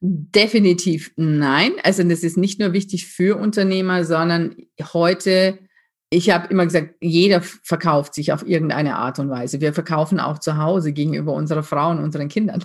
Definitiv 0.02 1.12
nein. 1.18 1.74
Also 1.84 2.04
das 2.04 2.24
ist 2.24 2.38
nicht 2.38 2.60
nur 2.60 2.72
wichtig 2.74 3.08
für 3.08 3.38
Unternehmer, 3.38 4.06
sondern 4.06 4.56
heute, 4.94 5.60
ich 6.10 6.30
habe 6.30 6.48
immer 6.48 6.66
gesagt, 6.66 6.96
jeder 7.02 7.42
verkauft 7.42 8.14
sich 8.14 8.32
auf 8.32 8.48
irgendeine 8.48 8.96
Art 8.96 9.20
und 9.20 9.30
Weise. 9.30 9.60
Wir 9.60 9.74
verkaufen 9.74 10.20
auch 10.20 10.40
zu 10.40 10.58
Hause 10.58 10.94
gegenüber 10.94 11.34
unserer 11.34 11.64
Frau 11.64 11.92
und 11.92 12.00
unseren 12.00 12.30
Kindern. 12.30 12.64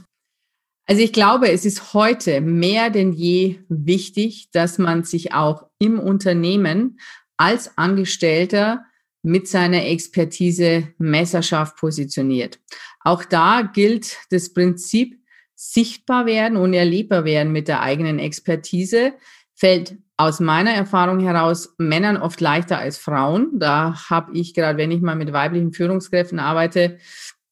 Also 0.86 1.02
ich 1.02 1.12
glaube, 1.12 1.50
es 1.50 1.64
ist 1.64 1.94
heute 1.94 2.40
mehr 2.40 2.90
denn 2.90 3.12
je 3.12 3.58
wichtig, 3.68 4.50
dass 4.52 4.78
man 4.78 5.02
sich 5.02 5.32
auch 5.32 5.66
im 5.78 5.98
Unternehmen 5.98 7.00
als 7.36 7.76
Angestellter 7.76 8.84
mit 9.22 9.48
seiner 9.48 9.86
Expertise 9.86 10.88
messerscharf 10.98 11.74
positioniert. 11.76 12.60
Auch 13.00 13.24
da 13.24 13.62
gilt 13.62 14.18
das 14.30 14.52
Prinzip, 14.52 15.23
sichtbar 15.54 16.26
werden 16.26 16.56
und 16.56 16.72
erlebbar 16.72 17.24
werden 17.24 17.52
mit 17.52 17.68
der 17.68 17.80
eigenen 17.80 18.18
Expertise, 18.18 19.14
fällt 19.54 19.96
aus 20.16 20.40
meiner 20.40 20.70
Erfahrung 20.70 21.20
heraus 21.20 21.74
Männern 21.78 22.16
oft 22.16 22.40
leichter 22.40 22.78
als 22.78 22.98
Frauen. 22.98 23.58
Da 23.58 23.94
habe 24.10 24.36
ich 24.36 24.54
gerade, 24.54 24.78
wenn 24.78 24.90
ich 24.90 25.00
mal 25.00 25.16
mit 25.16 25.32
weiblichen 25.32 25.72
Führungskräften 25.72 26.38
arbeite, 26.38 26.98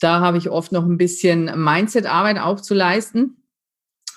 da 0.00 0.20
habe 0.20 0.38
ich 0.38 0.50
oft 0.50 0.72
noch 0.72 0.84
ein 0.84 0.98
bisschen 0.98 1.44
Mindset-Arbeit 1.62 2.38
auch 2.38 2.60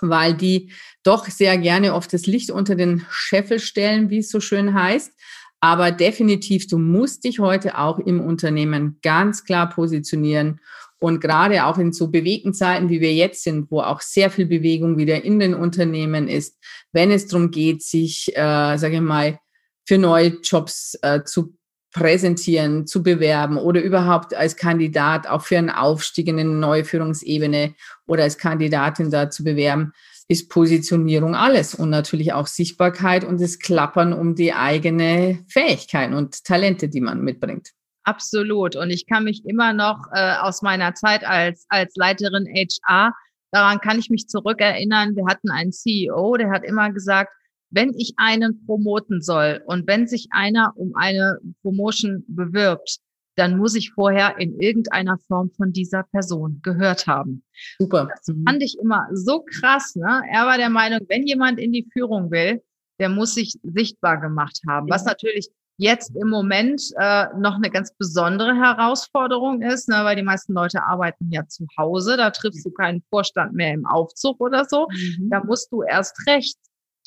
weil 0.02 0.34
die 0.34 0.72
doch 1.04 1.26
sehr 1.28 1.58
gerne 1.58 1.94
oft 1.94 2.12
das 2.12 2.26
Licht 2.26 2.52
unter 2.52 2.76
den 2.76 3.06
Scheffel 3.10 3.60
stellen, 3.60 4.10
wie 4.10 4.20
es 4.20 4.30
so 4.30 4.40
schön 4.40 4.74
heißt. 4.74 5.14
Aber 5.62 5.92
definitiv, 5.92 6.68
du 6.68 6.78
musst 6.78 7.24
dich 7.24 7.40
heute 7.40 7.78
auch 7.78 8.00
im 8.00 8.20
Unternehmen 8.20 9.00
ganz 9.02 9.44
klar 9.44 9.70
positionieren 9.70 10.60
und 11.00 11.20
gerade 11.20 11.66
auch 11.66 11.78
in 11.78 11.92
so 11.92 12.10
bewegten 12.10 12.54
Zeiten, 12.54 12.90
wie 12.90 13.02
wir 13.02 13.14
jetzt 13.14 13.44
sind, 13.44 13.70
wo 13.70 13.82
auch 13.82 14.02
sehr 14.02 14.30
viel 14.30 14.46
Bewegung 14.46 14.98
wieder 14.98 15.24
in 15.24 15.40
den 15.40 15.54
Unternehmen 15.54 16.28
ist, 16.28 16.58
wenn 16.92 17.12
es 17.12 17.28
darum 17.28 17.52
geht, 17.52 17.84
sich, 17.84 18.36
äh, 18.36 18.78
sage 18.78 18.96
ich 18.96 19.02
mal, 19.02 19.40
für 19.86 19.98
neue 19.98 20.40
Jobs 20.42 20.98
äh, 21.02 21.24
zu 21.24 21.56
präsentieren, 21.96 22.88
zu 22.88 23.04
bewerben 23.04 23.58
oder 23.58 23.82
überhaupt 23.82 24.34
als 24.34 24.58
Kandidat 24.58 25.28
auch 25.28 25.44
für 25.44 25.58
einen 25.58 25.70
Aufstieg 25.70 26.28
in 26.28 26.40
eine 26.40 26.50
neue 26.50 26.84
Führungsebene 26.84 27.74
oder 28.06 28.24
als 28.24 28.38
Kandidatin 28.38 29.12
da 29.12 29.30
zu 29.30 29.46
bewerben, 29.46 29.94
ist 30.28 30.50
Positionierung 30.50 31.36
alles 31.36 31.76
und 31.76 31.90
natürlich 31.90 32.34
auch 32.34 32.48
Sichtbarkeit 32.48 33.24
und 33.24 33.40
das 33.40 33.60
Klappern 33.60 34.12
um 34.12 34.36
die 34.36 34.54
eigene 34.54 35.46
Fähigkeiten 35.48 36.16
und 36.16 36.44
Talente, 36.44 36.90
die 36.90 37.02
man 37.02 37.22
mitbringt. 37.22 37.72
Absolut. 38.06 38.76
Und 38.76 38.92
ich 38.92 39.08
kann 39.08 39.24
mich 39.24 39.44
immer 39.46 39.74
noch 39.74 40.08
äh, 40.14 40.36
aus 40.40 40.62
meiner 40.62 40.94
Zeit 40.94 41.26
als, 41.26 41.66
als 41.70 41.96
Leiterin 41.96 42.46
HR, 42.46 43.14
daran 43.52 43.80
kann 43.80 44.00
ich 44.00 44.10
mich 44.10 44.28
zurückerinnern, 44.28 45.16
wir 45.16 45.26
hatten 45.28 45.50
einen 45.50 45.72
CEO, 45.72 46.38
der 46.38 46.52
hat 46.52 46.64
immer 46.64 46.92
gesagt, 46.92 47.34
wenn 47.72 47.94
ich 47.98 48.14
einen 48.18 48.66
promoten 48.66 49.22
soll 49.22 49.62
und 49.66 49.88
wenn 49.88 50.08
sich 50.08 50.28
einer 50.32 50.74
um 50.76 50.96
eine 50.96 51.40
Promotion 51.62 52.24
bewirbt, 52.28 53.00
dann 53.36 53.58
muss 53.58 53.76
ich 53.76 53.92
vorher 53.92 54.38
in 54.40 54.60
irgendeiner 54.60 55.18
Form 55.28 55.52
von 55.52 55.74
dieser 55.74 56.04
Person 56.04 56.62
gehört 56.64 57.08
haben. 57.08 57.44
Super. 57.78 58.08
Das 58.10 58.34
fand 58.46 58.64
ich 58.64 58.78
immer 58.80 59.08
so 59.14 59.44
krass. 59.44 59.96
Ne? 59.96 60.22
Er 60.32 60.46
war 60.46 60.58
der 60.58 60.70
Meinung, 60.70 61.02
wenn 61.10 61.28
jemand 61.28 61.60
in 61.60 61.74
die 61.74 61.88
Führung 61.92 62.32
will, 62.32 62.62
der 63.00 63.10
muss 63.10 63.34
sich 63.34 63.56
sichtbar 63.64 64.22
gemacht 64.22 64.62
haben, 64.68 64.90
was 64.90 65.04
natürlich 65.04 65.50
jetzt 65.78 66.16
im 66.16 66.30
Moment 66.30 66.82
äh, 66.98 67.26
noch 67.38 67.56
eine 67.56 67.70
ganz 67.70 67.94
besondere 67.96 68.56
Herausforderung 68.56 69.62
ist, 69.62 69.90
ne, 69.90 69.98
weil 70.04 70.16
die 70.16 70.24
meisten 70.24 70.54
Leute 70.54 70.84
arbeiten 70.84 71.30
ja 71.32 71.46
zu 71.48 71.68
Hause, 71.78 72.18
da 72.18 72.32
triffst 72.32 72.66
du 72.66 72.72
keinen 72.72 73.04
Vorstand 73.10 73.54
mehr 73.54 73.74
im 73.74 73.86
Aufzug 73.86 74.40
oder 74.40 74.66
so. 74.66 74.88
Mhm. 74.90 75.30
Da 75.30 75.44
musst 75.44 75.72
du 75.72 75.82
erst 75.84 76.16
recht 76.28 76.58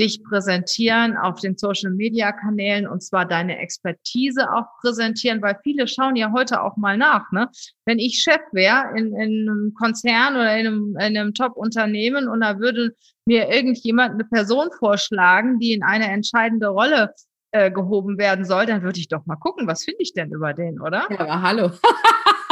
dich 0.00 0.22
präsentieren 0.22 1.16
auf 1.16 1.40
den 1.40 1.56
Social 1.56 1.90
Media 1.90 2.30
Kanälen 2.32 2.86
und 2.86 3.02
zwar 3.02 3.26
deine 3.26 3.58
Expertise 3.58 4.52
auch 4.52 4.66
präsentieren, 4.80 5.42
weil 5.42 5.58
viele 5.62 5.88
schauen 5.88 6.14
ja 6.14 6.32
heute 6.32 6.62
auch 6.62 6.76
mal 6.76 6.96
nach. 6.96 7.32
Ne? 7.32 7.48
Wenn 7.84 7.98
ich 7.98 8.22
Chef 8.22 8.40
wäre 8.52 8.96
in, 8.96 9.08
in 9.16 9.48
einem 9.48 9.74
Konzern 9.74 10.36
oder 10.36 10.56
in 10.56 10.66
einem, 10.66 10.96
in 11.00 11.16
einem 11.16 11.34
Top-Unternehmen 11.34 12.28
und 12.28 12.40
da 12.40 12.60
würde 12.60 12.94
mir 13.24 13.48
irgendjemand 13.48 14.14
eine 14.14 14.24
Person 14.24 14.68
vorschlagen, 14.78 15.58
die 15.58 15.72
in 15.72 15.82
eine 15.82 16.08
entscheidende 16.10 16.68
Rolle 16.68 17.12
äh, 17.50 17.70
gehoben 17.70 18.18
werden 18.18 18.44
soll, 18.44 18.66
dann 18.66 18.82
würde 18.82 18.98
ich 18.98 19.08
doch 19.08 19.24
mal 19.26 19.36
gucken, 19.36 19.66
was 19.66 19.84
finde 19.84 20.02
ich 20.02 20.12
denn 20.12 20.30
über 20.32 20.52
den, 20.54 20.80
oder? 20.80 21.06
Ja, 21.10 21.20
aber 21.20 21.42
hallo. 21.42 21.70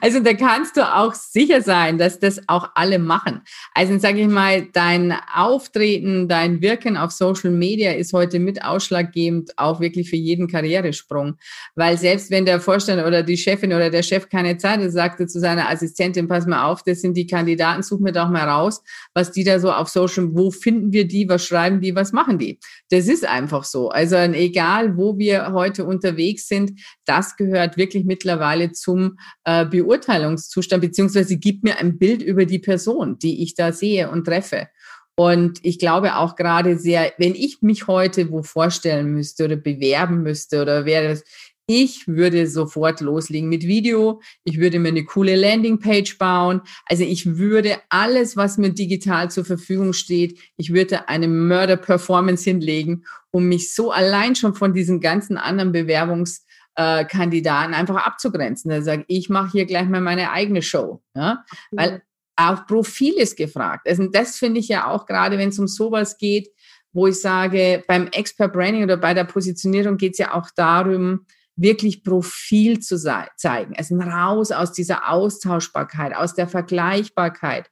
Also 0.00 0.20
da 0.20 0.34
kannst 0.34 0.76
du 0.76 0.82
auch 0.82 1.14
sicher 1.14 1.62
sein, 1.62 1.98
dass 1.98 2.18
das 2.18 2.40
auch 2.48 2.70
alle 2.74 2.98
machen. 2.98 3.42
Also 3.74 3.98
sage 3.98 4.22
ich 4.22 4.28
mal, 4.28 4.66
dein 4.72 5.14
Auftreten, 5.34 6.28
dein 6.28 6.62
Wirken 6.62 6.96
auf 6.96 7.10
Social 7.10 7.50
Media 7.50 7.92
ist 7.92 8.12
heute 8.12 8.38
mit 8.38 8.64
ausschlaggebend 8.64 9.52
auch 9.56 9.80
wirklich 9.80 10.08
für 10.10 10.16
jeden 10.16 10.48
Karrieresprung. 10.48 11.36
Weil 11.74 11.98
selbst 11.98 12.30
wenn 12.30 12.44
der 12.44 12.60
Vorstand 12.60 13.04
oder 13.04 13.22
die 13.22 13.36
Chefin 13.36 13.72
oder 13.72 13.90
der 13.90 14.02
Chef 14.02 14.28
keine 14.28 14.56
Zeit 14.56 14.80
hat, 14.80 14.92
sagte 14.92 15.26
zu 15.26 15.40
seiner 15.40 15.68
Assistentin, 15.70 16.28
pass 16.28 16.46
mal 16.46 16.64
auf, 16.64 16.82
das 16.82 17.00
sind 17.00 17.16
die 17.16 17.26
Kandidaten, 17.26 17.82
such 17.82 18.00
mir 18.00 18.12
doch 18.12 18.28
mal 18.28 18.48
raus, 18.48 18.82
was 19.14 19.32
die 19.32 19.44
da 19.44 19.58
so 19.58 19.72
auf 19.72 19.88
Social, 19.88 20.28
wo 20.32 20.50
finden 20.50 20.92
wir 20.92 21.06
die, 21.06 21.28
was 21.28 21.44
schreiben 21.44 21.80
die, 21.80 21.94
was 21.94 22.12
machen 22.12 22.38
die. 22.38 22.58
Das 22.90 23.08
ist 23.08 23.26
einfach 23.26 23.64
so. 23.64 23.90
Also 23.90 24.16
egal, 24.16 24.96
wo 24.96 25.18
wir 25.18 25.52
heute 25.52 25.84
unterwegs 25.84 26.48
sind, 26.48 26.80
das 27.04 27.36
gehört 27.36 27.76
wirklich 27.76 28.04
mittlerweile 28.04 28.72
zum 28.72 29.18
äh, 29.44 29.67
Beurteilungszustand, 29.68 30.80
beziehungsweise 30.82 31.36
gibt 31.36 31.64
mir 31.64 31.78
ein 31.78 31.98
Bild 31.98 32.22
über 32.22 32.44
die 32.44 32.58
Person, 32.58 33.18
die 33.18 33.42
ich 33.42 33.54
da 33.54 33.72
sehe 33.72 34.10
und 34.10 34.24
treffe. 34.24 34.68
Und 35.16 35.58
ich 35.64 35.78
glaube 35.80 36.16
auch 36.16 36.36
gerade 36.36 36.78
sehr, 36.78 37.12
wenn 37.18 37.34
ich 37.34 37.60
mich 37.60 37.88
heute 37.88 38.30
wo 38.30 38.42
vorstellen 38.42 39.12
müsste 39.14 39.46
oder 39.46 39.56
bewerben 39.56 40.22
müsste 40.22 40.62
oder 40.62 40.84
wäre 40.84 41.08
das, 41.08 41.24
ich 41.70 42.08
würde 42.08 42.46
sofort 42.46 43.02
loslegen 43.02 43.50
mit 43.50 43.64
Video. 43.64 44.22
Ich 44.44 44.58
würde 44.58 44.78
mir 44.78 44.88
eine 44.88 45.04
coole 45.04 45.36
Landingpage 45.36 46.16
bauen. 46.16 46.62
Also 46.86 47.04
ich 47.04 47.36
würde 47.36 47.76
alles, 47.90 48.36
was 48.36 48.56
mir 48.56 48.70
digital 48.70 49.30
zur 49.30 49.44
Verfügung 49.44 49.92
steht, 49.92 50.38
ich 50.56 50.72
würde 50.72 51.10
eine 51.10 51.28
Mörder-Performance 51.28 52.44
hinlegen, 52.44 53.04
um 53.30 53.48
mich 53.48 53.74
so 53.74 53.90
allein 53.90 54.34
schon 54.34 54.54
von 54.54 54.72
diesen 54.72 55.00
ganzen 55.00 55.36
anderen 55.36 55.74
Bewerbungs- 55.74 56.47
äh, 56.78 57.04
Kandidaten 57.04 57.74
einfach 57.74 58.06
abzugrenzen. 58.06 58.70
Der 58.70 58.82
sagt, 58.82 59.04
ich 59.08 59.28
mache 59.28 59.50
hier 59.50 59.66
gleich 59.66 59.88
mal 59.88 60.00
meine 60.00 60.30
eigene 60.30 60.62
Show. 60.62 61.02
Ja? 61.14 61.44
Weil 61.72 62.02
auch 62.36 62.66
Profil 62.66 63.14
ist 63.14 63.36
gefragt. 63.36 63.88
Also 63.88 64.06
das 64.06 64.36
finde 64.36 64.60
ich 64.60 64.68
ja 64.68 64.86
auch 64.86 65.04
gerade, 65.04 65.38
wenn 65.38 65.48
es 65.48 65.58
um 65.58 65.66
sowas 65.66 66.18
geht, 66.18 66.48
wo 66.92 67.08
ich 67.08 67.20
sage, 67.20 67.82
beim 67.88 68.06
Expert 68.06 68.52
Branding 68.52 68.84
oder 68.84 68.96
bei 68.96 69.12
der 69.12 69.24
Positionierung 69.24 69.96
geht 69.96 70.12
es 70.12 70.18
ja 70.18 70.34
auch 70.34 70.50
darum, 70.54 71.26
wirklich 71.56 72.04
Profil 72.04 72.78
zu 72.78 72.96
zeigen. 72.96 73.74
Also 73.76 73.96
raus 73.96 74.52
aus 74.52 74.72
dieser 74.72 75.10
Austauschbarkeit, 75.10 76.14
aus 76.14 76.34
der 76.34 76.46
Vergleichbarkeit. 76.46 77.68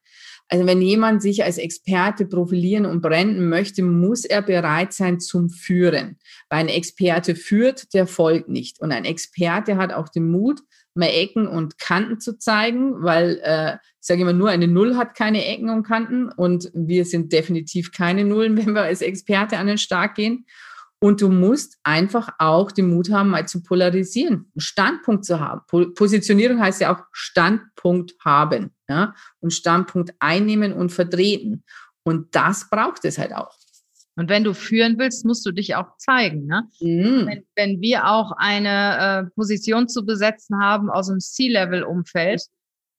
Also 0.48 0.64
wenn 0.66 0.80
jemand 0.80 1.22
sich 1.22 1.42
als 1.42 1.58
Experte 1.58 2.24
profilieren 2.24 2.86
und 2.86 3.02
brennen 3.02 3.48
möchte, 3.48 3.82
muss 3.82 4.24
er 4.24 4.42
bereit 4.42 4.92
sein 4.92 5.18
zum 5.18 5.50
Führen. 5.50 6.18
Weil 6.48 6.60
ein 6.60 6.68
Experte 6.68 7.34
führt, 7.34 7.92
der 7.94 8.06
folgt 8.06 8.48
nicht. 8.48 8.80
Und 8.80 8.92
ein 8.92 9.04
Experte 9.04 9.76
hat 9.76 9.92
auch 9.92 10.08
den 10.08 10.30
Mut, 10.30 10.60
mal 10.94 11.06
Ecken 11.06 11.46
und 11.48 11.78
Kanten 11.78 12.20
zu 12.20 12.38
zeigen, 12.38 13.02
weil 13.02 13.40
äh, 13.42 13.74
ich 13.74 14.06
sage 14.06 14.22
immer, 14.22 14.32
nur 14.32 14.50
eine 14.50 14.68
Null 14.68 14.96
hat 14.96 15.16
keine 15.16 15.44
Ecken 15.44 15.68
und 15.68 15.82
Kanten 15.82 16.28
und 16.28 16.70
wir 16.74 17.04
sind 17.04 17.32
definitiv 17.32 17.92
keine 17.92 18.24
Nullen, 18.24 18.56
wenn 18.66 18.72
wir 18.72 18.82
als 18.82 19.02
Experte 19.02 19.58
an 19.58 19.66
den 19.66 19.78
Start 19.78 20.14
gehen. 20.14 20.46
Und 20.98 21.20
du 21.20 21.28
musst 21.28 21.76
einfach 21.82 22.30
auch 22.38 22.72
den 22.72 22.88
Mut 22.88 23.10
haben, 23.10 23.28
mal 23.28 23.46
zu 23.46 23.62
polarisieren, 23.62 24.50
einen 24.54 24.60
Standpunkt 24.60 25.26
zu 25.26 25.40
haben. 25.40 25.60
Positionierung 25.94 26.58
heißt 26.58 26.80
ja 26.80 26.96
auch 26.96 27.02
Standpunkt 27.12 28.14
haben 28.24 28.75
ja? 28.88 29.14
und 29.40 29.52
Standpunkt 29.52 30.14
einnehmen 30.18 30.72
und 30.72 30.90
vertreten. 30.90 31.64
Und 32.04 32.34
das 32.34 32.68
braucht 32.70 33.04
es 33.04 33.18
halt 33.18 33.34
auch. 33.34 33.54
Und 34.18 34.30
wenn 34.30 34.44
du 34.44 34.54
führen 34.54 34.98
willst, 34.98 35.26
musst 35.26 35.44
du 35.44 35.52
dich 35.52 35.74
auch 35.74 35.96
zeigen. 35.98 36.46
Ne? 36.46 36.68
Mhm. 36.80 37.26
Wenn, 37.26 37.46
wenn, 37.54 37.80
wir 37.82 38.06
auch 38.06 38.32
eine 38.32 39.26
äh, 39.26 39.30
Position 39.34 39.88
zu 39.88 40.06
besetzen 40.06 40.58
haben 40.58 40.88
aus 40.88 41.08
dem 41.08 41.20
C-Level-Umfeld 41.20 42.42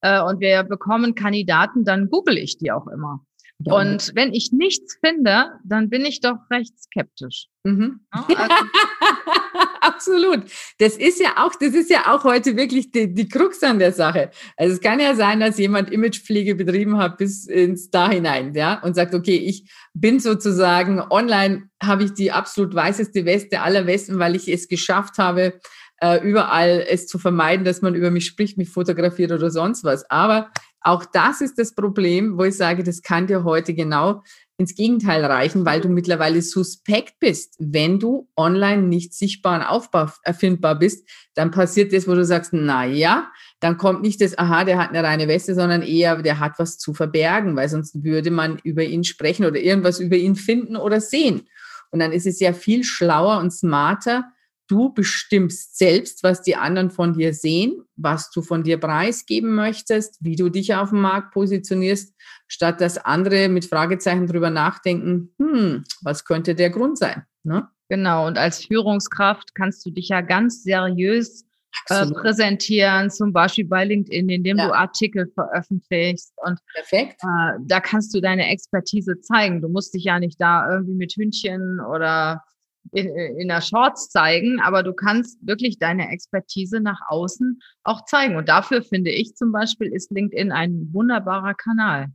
äh, 0.02 0.22
und 0.22 0.40
wir 0.40 0.64
bekommen 0.64 1.16
Kandidaten, 1.16 1.84
dann 1.84 2.10
google 2.10 2.38
ich 2.38 2.60
die 2.60 2.72
auch 2.72 2.88
immer. 2.88 3.26
Und 3.66 4.12
wenn 4.14 4.34
ich 4.34 4.52
nichts 4.52 4.98
finde, 5.04 5.60
dann 5.64 5.90
bin 5.90 6.06
ich 6.06 6.22
doch 6.22 6.38
recht 6.52 6.80
skeptisch. 6.80 7.48
Mhm. 7.64 8.02
also, 8.12 8.30
Absolut. 9.88 10.44
Das 10.80 10.98
ist 10.98 11.20
ja 11.20 11.36
auch, 11.38 11.54
das 11.56 11.74
ist 11.74 11.90
ja 11.90 12.14
auch 12.14 12.24
heute 12.26 12.58
wirklich 12.58 12.92
die, 12.92 13.14
die 13.14 13.30
Krux 13.30 13.64
an 13.64 13.80
der 13.80 13.94
Sache. 13.94 14.32
Also 14.58 14.74
es 14.74 14.82
kann 14.82 15.00
ja 15.00 15.16
sein, 15.16 15.40
dass 15.40 15.58
jemand 15.58 15.92
Imagepflege 15.92 16.56
betrieben 16.56 16.98
hat 16.98 17.18
bis 17.18 17.46
ins 17.46 17.90
Da 17.90 18.10
hinein, 18.10 18.54
ja, 18.54 18.82
und 18.84 18.96
sagt, 18.96 19.16
okay, 19.16 19.38
ich 19.38 19.72
bin 19.94 20.20
sozusagen 20.20 21.00
online, 21.00 21.70
habe 21.82 22.04
ich 22.04 22.14
die 22.14 22.32
absolut 22.32 22.76
weißeste 22.76 23.24
Weste 23.26 23.62
aller 23.62 23.88
Westen, 23.88 24.20
weil 24.20 24.36
ich 24.36 24.50
es 24.50 24.68
geschafft 24.68 25.18
habe, 25.20 25.60
äh, 26.02 26.22
überall 26.28 26.86
es 26.90 27.08
zu 27.08 27.18
vermeiden, 27.18 27.66
dass 27.66 27.82
man 27.82 27.96
über 27.96 28.12
mich 28.12 28.26
spricht, 28.26 28.58
mich 28.58 28.70
fotografiert 28.70 29.32
oder 29.32 29.50
sonst 29.50 29.84
was. 29.84 30.10
Aber 30.10 30.52
auch 30.82 31.06
das 31.06 31.42
ist 31.42 31.58
das 31.58 31.76
Problem, 31.76 32.38
wo 32.38 32.44
ich 32.44 32.56
sage, 32.56 32.84
das 32.84 33.02
kann 33.02 33.28
dir 33.28 33.44
heute 33.44 33.74
genau 33.74 34.22
ins 34.58 34.74
Gegenteil 34.74 35.24
reichen, 35.24 35.66
weil 35.66 35.82
du 35.82 35.90
mittlerweile 35.90 36.42
suspekt 36.42 37.20
bist. 37.20 37.56
Wenn 37.60 38.00
du 38.00 38.28
online 38.36 38.84
nicht 38.84 39.14
sichtbar 39.14 39.60
und 39.60 39.66
auffindbar 39.66 40.80
bist, 40.80 41.08
dann 41.36 41.52
passiert 41.52 41.94
das, 41.94 42.08
wo 42.08 42.16
du 42.16 42.26
sagst, 42.26 42.54
na 42.54 42.86
ja, 42.86 43.32
dann 43.60 43.78
kommt 43.78 44.02
nicht 44.02 44.20
das, 44.20 44.38
aha, 44.38 44.64
der 44.64 44.80
hat 44.80 44.90
eine 44.90 45.04
reine 45.04 45.28
Weste, 45.28 45.54
sondern 45.54 45.84
eher, 45.84 46.22
der 46.24 46.40
hat 46.40 46.54
was 46.58 46.80
zu 46.80 46.94
verbergen, 46.94 47.56
weil 47.56 47.70
sonst 47.70 48.04
würde 48.04 48.32
man 48.32 48.58
über 48.64 48.84
ihn 48.84 49.04
sprechen 49.04 49.46
oder 49.46 49.60
irgendwas 49.60 50.00
über 50.00 50.16
ihn 50.16 50.36
finden 50.36 50.76
oder 50.76 51.02
sehen. 51.02 51.48
Und 51.92 52.00
dann 52.00 52.12
ist 52.12 52.26
es 52.26 52.40
ja 52.40 52.54
viel 52.54 52.84
schlauer 52.84 53.40
und 53.40 53.52
smarter, 53.52 54.26
Du 54.68 54.94
bestimmst 54.94 55.78
selbst, 55.78 56.24
was 56.24 56.42
die 56.42 56.56
anderen 56.56 56.92
von 56.92 57.14
dir 57.14 57.34
sehen, 57.34 57.84
was 57.96 58.30
du 58.32 58.42
von 58.42 58.64
dir 58.64 58.78
preisgeben 58.78 59.56
möchtest, 59.56 60.18
wie 60.20 60.36
du 60.36 60.50
dich 60.50 60.76
auf 60.76 60.90
dem 60.90 61.02
Markt 61.02 61.34
positionierst, 61.34 62.14
statt 62.48 62.82
dass 62.82 62.98
andere 62.98 63.48
mit 63.48 63.66
Fragezeichen 63.66 64.28
drüber 64.28 64.50
nachdenken, 64.50 65.34
hm, 65.40 65.84
was 66.02 66.26
könnte 66.26 66.54
der 66.54 66.70
Grund 66.70 66.98
sein? 66.98 67.24
Ne? 67.44 67.68
Genau, 67.90 68.28
und 68.28 68.38
als 68.38 68.66
Führungskraft 68.66 69.56
kannst 69.56 69.86
du 69.86 69.92
dich 69.92 70.10
ja 70.10 70.20
ganz 70.20 70.64
seriös 70.64 71.46
äh, 71.90 72.06
präsentieren, 72.08 73.10
zum 73.10 73.32
Beispiel 73.32 73.66
bei 73.66 73.86
LinkedIn, 73.86 74.28
indem 74.30 74.58
ja. 74.58 74.68
du 74.68 74.74
Artikel 74.74 75.32
veröffentlichst. 75.34 76.34
Und 76.38 76.60
Perfekt. 76.74 77.22
Äh, 77.24 77.60
da 77.66 77.80
kannst 77.80 78.14
du 78.14 78.20
deine 78.20 78.50
Expertise 78.50 79.20
zeigen. 79.22 79.62
Du 79.62 79.70
musst 79.70 79.94
dich 79.94 80.04
ja 80.04 80.20
nicht 80.20 80.42
da 80.42 80.70
irgendwie 80.70 80.96
mit 80.96 81.14
Hündchen 81.16 81.80
oder 81.80 82.44
in, 82.92 83.08
in 83.40 83.48
der 83.48 83.62
Shorts 83.62 84.10
zeigen, 84.10 84.60
aber 84.60 84.84
du 84.84 84.94
kannst 84.94 85.38
wirklich 85.46 85.80
deine 85.80 86.10
Expertise 86.10 86.80
nach 86.80 87.02
außen 87.08 87.60
auch 87.84 88.06
zeigen. 88.06 88.36
Und 88.36 88.50
dafür 88.50 88.82
finde 88.82 89.12
ich 89.12 89.36
zum 89.36 89.52
Beispiel 89.52 89.88
ist 89.88 90.12
LinkedIn 90.12 90.52
ein 90.52 90.90
wunderbarer 90.92 91.54
Kanal. 91.54 92.08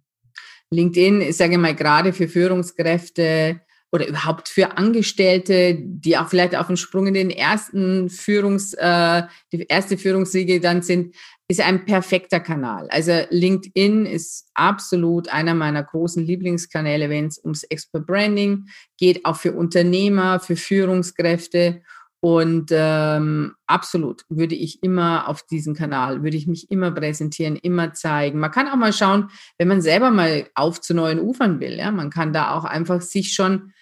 LinkedIn, 0.71 1.21
ich 1.21 1.37
sage 1.37 1.59
mal, 1.59 1.75
gerade 1.75 2.12
für 2.12 2.29
Führungskräfte 2.29 3.61
oder 3.92 4.08
überhaupt 4.08 4.49
für 4.49 4.78
Angestellte, 4.78 5.76
die 5.78 6.16
auch 6.16 6.28
vielleicht 6.28 6.56
auf 6.56 6.66
dem 6.66 6.76
Sprung 6.76 7.06
in 7.06 7.14
den 7.14 7.30
ersten 7.30 8.08
Führungs, 8.08 8.72
äh, 8.72 9.22
die 9.52 9.66
erste 9.68 9.99
Führungsriege 9.99 10.61
dann 10.61 10.80
sind, 10.80 11.14
ist 11.46 11.61
ein 11.61 11.84
perfekter 11.84 12.40
Kanal. 12.40 12.88
Also 12.88 13.12
LinkedIn 13.28 14.06
ist 14.06 14.49
absolut 14.54 15.28
einer 15.28 15.54
meiner 15.54 15.82
großen 15.82 16.25
Lieblingskanäle, 16.25 17.11
wenn 17.11 17.26
es 17.26 17.38
ums 17.44 17.64
Expert 17.64 18.06
Branding 18.06 18.64
geht, 18.96 19.26
auch 19.26 19.37
für 19.37 19.52
Unternehmer, 19.52 20.40
für 20.40 20.56
Führungskräfte. 20.56 21.82
Und 22.25 22.70
ähm, 22.70 23.56
absolut 23.66 24.25
würde 24.28 24.54
ich 24.54 24.82
immer 24.82 25.28
auf 25.28 25.42
diesen 25.42 25.75
Kanal, 25.75 26.22
würde 26.22 26.37
ich 26.37 26.46
mich 26.46 26.70
immer 26.70 26.92
präsentieren, 26.92 27.56
immer 27.56 27.92
zeigen. 27.92 28.38
Man 28.38 28.52
kann 28.52 28.68
auch 28.68 28.76
mal 28.76 28.92
schauen, 28.92 29.28
wenn 29.58 29.68
man 29.68 29.82
selber 29.82 30.11
mal 30.11 30.46
auf 30.54 30.80
zu 30.80 30.94
neuen 30.94 31.18
Ufern 31.18 31.61
will. 31.61 31.76
Ja, 31.76 31.90
man 31.90 32.11
kann 32.11 32.32
da 32.32 32.54
auch 32.54 32.64
einfach 32.64 33.02
sich 33.02 33.34
schon 33.34 33.72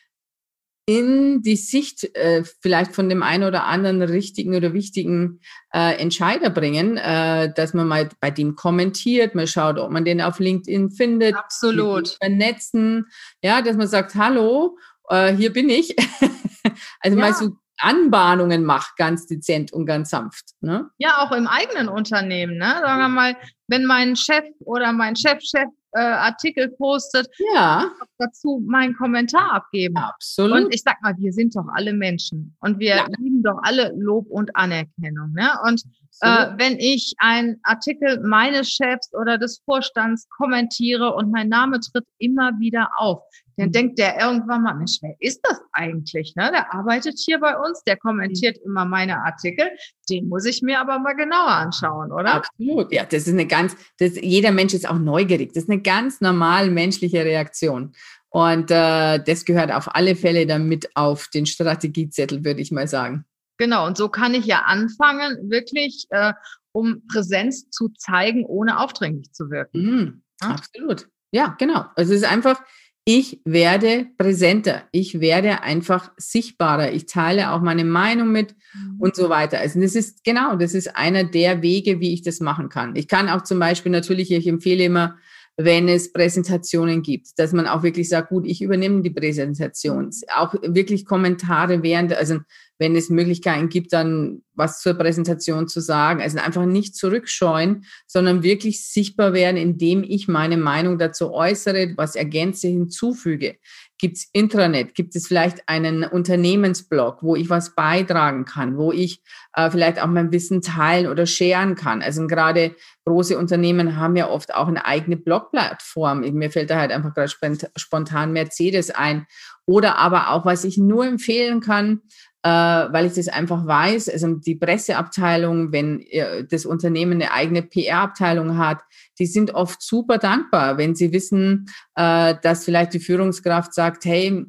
in 0.86 1.42
die 1.42 1.56
Sicht 1.56 2.04
äh, 2.16 2.42
vielleicht 2.60 2.94
von 2.94 3.08
dem 3.08 3.22
einen 3.22 3.44
oder 3.44 3.64
anderen 3.64 4.02
richtigen 4.02 4.54
oder 4.54 4.72
wichtigen 4.72 5.40
äh, 5.72 5.96
Entscheider 6.00 6.50
bringen, 6.50 6.96
äh, 6.96 7.52
dass 7.54 7.74
man 7.74 7.86
mal 7.86 8.08
bei 8.20 8.30
dem 8.30 8.56
kommentiert, 8.56 9.34
mal 9.34 9.46
schaut, 9.46 9.78
ob 9.78 9.90
man 9.90 10.04
den 10.04 10.20
auf 10.20 10.40
LinkedIn 10.40 10.90
findet. 10.90 11.36
Absolut. 11.36 12.16
Vernetzen, 12.20 13.06
ja, 13.42 13.62
dass 13.62 13.76
man 13.76 13.86
sagt, 13.86 14.14
hallo, 14.14 14.76
äh, 15.08 15.32
hier 15.34 15.52
bin 15.52 15.68
ich. 15.68 15.94
also 17.00 17.18
ja. 17.18 17.24
mal 17.24 17.34
so 17.34 17.50
Anbahnungen 17.78 18.64
macht, 18.64 18.96
ganz 18.96 19.26
dezent 19.26 19.72
und 19.72 19.86
ganz 19.86 20.10
sanft. 20.10 20.50
Ne? 20.60 20.90
Ja, 20.98 21.18
auch 21.18 21.32
im 21.32 21.46
eigenen 21.46 21.88
Unternehmen. 21.88 22.58
Ne? 22.58 22.80
Sagen 22.82 23.00
wir 23.00 23.08
mal, 23.08 23.36
wenn 23.68 23.84
mein 23.84 24.16
Chef 24.16 24.44
oder 24.60 24.92
mein 24.92 25.16
Chefchef 25.16 25.68
äh, 25.92 26.00
Artikel 26.00 26.68
postet, 26.70 27.28
ja. 27.54 27.90
dazu 28.18 28.62
meinen 28.66 28.94
Kommentar 28.94 29.52
abgeben. 29.52 29.96
Absolut. 29.96 30.64
Und 30.64 30.74
ich 30.74 30.82
sag 30.82 31.00
mal, 31.02 31.14
wir 31.18 31.32
sind 31.32 31.56
doch 31.56 31.66
alle 31.74 31.92
Menschen 31.92 32.56
und 32.60 32.78
wir 32.78 32.96
ja. 32.96 33.06
lieben 33.18 33.42
doch 33.42 33.58
alle 33.62 33.92
Lob 33.96 34.26
und 34.28 34.54
Anerkennung. 34.56 35.32
Ne? 35.32 35.50
Und 35.66 35.82
äh, 36.20 36.48
wenn 36.56 36.78
ich 36.78 37.14
einen 37.18 37.58
Artikel 37.62 38.20
meines 38.20 38.70
Chefs 38.70 39.12
oder 39.14 39.38
des 39.38 39.62
Vorstands 39.64 40.28
kommentiere 40.28 41.14
und 41.14 41.30
mein 41.30 41.48
Name 41.48 41.80
tritt 41.80 42.04
immer 42.18 42.52
wieder 42.58 42.88
auf, 42.96 43.22
dann 43.60 43.68
mhm. 43.68 43.72
denkt 43.72 43.98
der 43.98 44.18
irgendwann 44.18 44.62
mal, 44.62 44.74
Mensch, 44.74 44.98
wer 45.02 45.14
ist 45.20 45.40
das 45.42 45.60
eigentlich? 45.72 46.34
Ne? 46.34 46.50
Der 46.52 46.72
arbeitet 46.74 47.18
hier 47.18 47.38
bei 47.38 47.56
uns, 47.56 47.82
der 47.84 47.96
kommentiert 47.96 48.56
mhm. 48.58 48.70
immer 48.70 48.84
meine 48.84 49.18
Artikel. 49.22 49.68
Den 50.08 50.28
muss 50.28 50.46
ich 50.46 50.62
mir 50.62 50.80
aber 50.80 50.98
mal 50.98 51.14
genauer 51.14 51.48
anschauen, 51.48 52.10
oder? 52.10 52.34
Absolut. 52.34 52.92
Ja, 52.92 53.04
das 53.04 53.26
ist 53.26 53.32
eine 53.32 53.46
ganz, 53.46 53.76
das, 53.98 54.12
jeder 54.20 54.50
Mensch 54.50 54.74
ist 54.74 54.88
auch 54.88 54.98
neugierig. 54.98 55.52
Das 55.52 55.64
ist 55.64 55.70
eine 55.70 55.82
ganz 55.82 56.20
normal 56.20 56.70
menschliche 56.70 57.24
Reaktion. 57.24 57.92
Und 58.30 58.70
äh, 58.70 59.22
das 59.22 59.44
gehört 59.44 59.72
auf 59.72 59.94
alle 59.94 60.16
Fälle 60.16 60.46
damit 60.46 60.88
auf 60.94 61.28
den 61.28 61.46
Strategiezettel, 61.46 62.44
würde 62.44 62.60
ich 62.60 62.70
mal 62.70 62.88
sagen. 62.88 63.24
Genau, 63.58 63.86
und 63.86 63.96
so 63.96 64.08
kann 64.08 64.32
ich 64.32 64.46
ja 64.46 64.62
anfangen, 64.62 65.50
wirklich, 65.50 66.06
äh, 66.10 66.32
um 66.72 67.02
Präsenz 67.12 67.68
zu 67.68 67.88
zeigen, 67.90 68.46
ohne 68.46 68.78
aufdringlich 68.78 69.32
zu 69.32 69.50
wirken. 69.50 69.82
Mm, 69.82 70.22
ja? 70.40 70.48
Absolut. 70.50 71.08
Ja, 71.32 71.56
genau. 71.58 71.84
Also 71.94 72.14
es 72.14 72.22
ist 72.22 72.28
einfach, 72.28 72.62
ich 73.04 73.40
werde 73.44 74.06
präsenter, 74.18 74.82
ich 74.92 75.20
werde 75.20 75.62
einfach 75.62 76.12
sichtbarer, 76.16 76.92
ich 76.92 77.06
teile 77.06 77.52
auch 77.52 77.60
meine 77.60 77.84
Meinung 77.84 78.30
mit 78.30 78.54
mhm. 78.74 79.00
und 79.00 79.16
so 79.16 79.28
weiter. 79.28 79.58
Also 79.58 79.80
das 79.80 79.94
ist 79.94 80.22
genau, 80.22 80.56
das 80.56 80.74
ist 80.74 80.96
einer 80.96 81.24
der 81.24 81.62
Wege, 81.62 82.00
wie 82.00 82.12
ich 82.12 82.22
das 82.22 82.40
machen 82.40 82.68
kann. 82.68 82.94
Ich 82.96 83.08
kann 83.08 83.28
auch 83.28 83.42
zum 83.42 83.58
Beispiel 83.58 83.90
natürlich, 83.90 84.30
ich 84.30 84.46
empfehle 84.46 84.84
immer, 84.84 85.16
wenn 85.56 85.88
es 85.88 86.12
Präsentationen 86.12 87.02
gibt, 87.02 87.38
dass 87.38 87.52
man 87.52 87.66
auch 87.66 87.82
wirklich 87.82 88.08
sagt, 88.08 88.28
gut, 88.30 88.46
ich 88.46 88.62
übernehme 88.62 89.02
die 89.02 89.10
Präsentation. 89.10 90.10
Auch 90.34 90.54
wirklich 90.62 91.04
Kommentare 91.04 91.82
während, 91.82 92.12
also 92.12 92.38
wenn 92.80 92.96
es 92.96 93.10
Möglichkeiten 93.10 93.68
gibt, 93.68 93.92
dann 93.92 94.40
was 94.54 94.80
zur 94.80 94.94
Präsentation 94.94 95.68
zu 95.68 95.80
sagen. 95.80 96.22
Also 96.22 96.38
einfach 96.38 96.64
nicht 96.64 96.96
zurückscheuen, 96.96 97.84
sondern 98.06 98.42
wirklich 98.42 98.86
sichtbar 98.86 99.34
werden, 99.34 99.58
indem 99.58 100.02
ich 100.02 100.28
meine 100.28 100.56
Meinung 100.56 100.98
dazu 100.98 101.30
äußere, 101.32 101.92
was 101.96 102.16
ergänze, 102.16 102.68
hinzufüge. 102.68 103.58
Gibt 103.98 104.16
es 104.16 104.30
Intranet? 104.32 104.94
Gibt 104.94 105.14
es 105.14 105.26
vielleicht 105.26 105.68
einen 105.68 106.04
Unternehmensblog, 106.04 107.22
wo 107.22 107.36
ich 107.36 107.50
was 107.50 107.74
beitragen 107.74 108.46
kann, 108.46 108.78
wo 108.78 108.92
ich 108.92 109.22
äh, 109.54 109.70
vielleicht 109.70 110.00
auch 110.00 110.06
mein 110.06 110.32
Wissen 110.32 110.62
teilen 110.62 111.06
oder 111.06 111.26
scheren 111.26 111.74
kann? 111.74 112.00
Also 112.00 112.26
gerade 112.26 112.74
große 113.04 113.36
Unternehmen 113.36 113.98
haben 113.98 114.16
ja 114.16 114.30
oft 114.30 114.54
auch 114.54 114.68
eine 114.68 114.86
eigene 114.86 115.18
Blogplattform. 115.18 116.20
Mir 116.20 116.50
fällt 116.50 116.70
da 116.70 116.78
halt 116.78 116.92
einfach 116.92 117.12
gerade 117.12 117.30
spontan 117.76 118.32
Mercedes 118.32 118.90
ein. 118.90 119.26
Oder 119.66 119.98
aber 119.98 120.30
auch, 120.30 120.46
was 120.46 120.64
ich 120.64 120.78
nur 120.78 121.06
empfehlen 121.06 121.60
kann, 121.60 122.00
weil 122.48 123.06
ich 123.06 123.14
das 123.14 123.28
einfach 123.28 123.66
weiß, 123.66 124.08
also 124.08 124.34
die 124.34 124.54
Presseabteilung, 124.54 125.72
wenn 125.72 126.00
äh, 126.00 126.44
das 126.44 126.64
Unternehmen 126.64 127.14
eine 127.14 127.32
eigene 127.32 127.62
PR-Abteilung 127.62 128.56
hat, 128.56 128.80
die 129.18 129.26
sind 129.26 129.54
oft 129.54 129.82
super 129.82 130.18
dankbar, 130.18 130.78
wenn 130.78 130.94
sie 130.94 131.12
wissen, 131.12 131.66
äh, 131.96 132.34
dass 132.42 132.64
vielleicht 132.64 132.94
die 132.94 133.00
Führungskraft 133.00 133.74
sagt, 133.74 134.04
hey, 134.04 134.46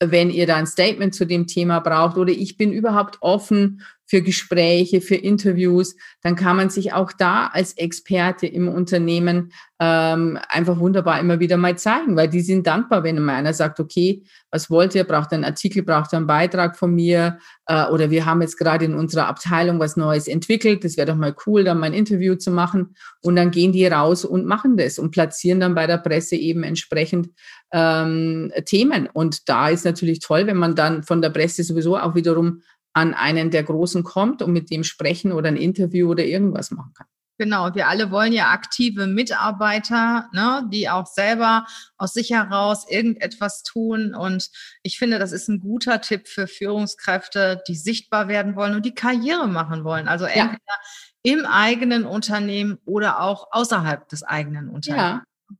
wenn 0.00 0.30
ihr 0.30 0.46
da 0.46 0.56
ein 0.56 0.66
Statement 0.66 1.14
zu 1.14 1.26
dem 1.26 1.46
Thema 1.46 1.80
braucht 1.80 2.16
oder 2.16 2.32
ich 2.32 2.56
bin 2.56 2.72
überhaupt 2.72 3.18
offen 3.20 3.82
für 4.08 4.22
Gespräche, 4.22 5.00
für 5.00 5.16
Interviews, 5.16 5.94
dann 6.22 6.34
kann 6.34 6.56
man 6.56 6.70
sich 6.70 6.92
auch 6.94 7.12
da 7.12 7.48
als 7.48 7.74
Experte 7.74 8.46
im 8.46 8.68
Unternehmen 8.68 9.52
ähm, 9.80 10.38
einfach 10.48 10.80
wunderbar 10.80 11.20
immer 11.20 11.38
wieder 11.38 11.56
mal 11.56 11.78
zeigen, 11.78 12.16
weil 12.16 12.28
die 12.28 12.40
sind 12.40 12.66
dankbar, 12.66 13.04
wenn 13.04 13.16
immer 13.16 13.34
einer 13.34 13.52
sagt, 13.52 13.78
okay, 13.78 14.24
was 14.50 14.70
wollt 14.70 14.94
ihr, 14.94 15.04
braucht 15.04 15.32
einen 15.32 15.44
Artikel, 15.44 15.84
braucht 15.84 16.12
einen 16.14 16.26
Beitrag 16.26 16.76
von 16.76 16.92
mir? 16.92 17.38
Äh, 17.66 17.86
oder 17.86 18.10
wir 18.10 18.26
haben 18.26 18.42
jetzt 18.42 18.56
gerade 18.56 18.86
in 18.86 18.94
unserer 18.94 19.28
Abteilung 19.28 19.78
was 19.78 19.96
Neues 19.96 20.26
entwickelt, 20.26 20.82
das 20.82 20.96
wäre 20.96 21.06
doch 21.06 21.16
mal 21.16 21.36
cool, 21.46 21.62
da 21.62 21.74
mal 21.74 21.86
ein 21.86 21.94
Interview 21.94 22.34
zu 22.34 22.50
machen. 22.50 22.96
Und 23.22 23.36
dann 23.36 23.52
gehen 23.52 23.72
die 23.72 23.86
raus 23.86 24.24
und 24.24 24.46
machen 24.46 24.76
das 24.76 24.98
und 24.98 25.12
platzieren 25.12 25.60
dann 25.60 25.74
bei 25.74 25.86
der 25.86 25.98
Presse 25.98 26.34
eben 26.34 26.64
entsprechend 26.64 27.28
ähm, 27.70 28.50
Themen. 28.64 29.08
Und 29.12 29.48
da 29.48 29.68
ist 29.68 29.84
natürlich 29.84 30.18
toll, 30.20 30.46
wenn 30.46 30.56
man 30.56 30.74
dann 30.74 31.04
von 31.04 31.22
der 31.22 31.30
Presse 31.30 31.62
sowieso 31.62 31.96
auch 31.96 32.14
wiederum 32.14 32.62
an 32.92 33.14
einen 33.14 33.50
der 33.50 33.62
Großen 33.62 34.02
kommt 34.02 34.42
und 34.42 34.52
mit 34.52 34.70
dem 34.70 34.84
sprechen 34.84 35.32
oder 35.32 35.48
ein 35.48 35.56
Interview 35.56 36.10
oder 36.10 36.24
irgendwas 36.24 36.70
machen 36.70 36.92
kann. 36.94 37.06
Genau, 37.40 37.72
wir 37.76 37.86
alle 37.86 38.10
wollen 38.10 38.32
ja 38.32 38.50
aktive 38.50 39.06
Mitarbeiter, 39.06 40.28
ne, 40.32 40.68
die 40.72 40.88
auch 40.88 41.06
selber 41.06 41.66
aus 41.96 42.12
sich 42.12 42.30
heraus 42.30 42.84
irgendetwas 42.90 43.62
tun. 43.62 44.12
Und 44.12 44.50
ich 44.82 44.98
finde, 44.98 45.20
das 45.20 45.30
ist 45.30 45.48
ein 45.48 45.60
guter 45.60 46.00
Tipp 46.00 46.26
für 46.26 46.48
Führungskräfte, 46.48 47.62
die 47.68 47.76
sichtbar 47.76 48.26
werden 48.26 48.56
wollen 48.56 48.74
und 48.74 48.84
die 48.84 48.94
Karriere 48.94 49.46
machen 49.46 49.84
wollen. 49.84 50.08
Also 50.08 50.24
entweder 50.24 50.58
ja. 50.66 51.32
im 51.32 51.46
eigenen 51.46 52.06
Unternehmen 52.06 52.78
oder 52.84 53.20
auch 53.20 53.46
außerhalb 53.52 54.08
des 54.08 54.24
eigenen 54.24 54.68
Unternehmens. 54.68 55.22
Ja, 55.48 55.56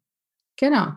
genau. 0.57 0.95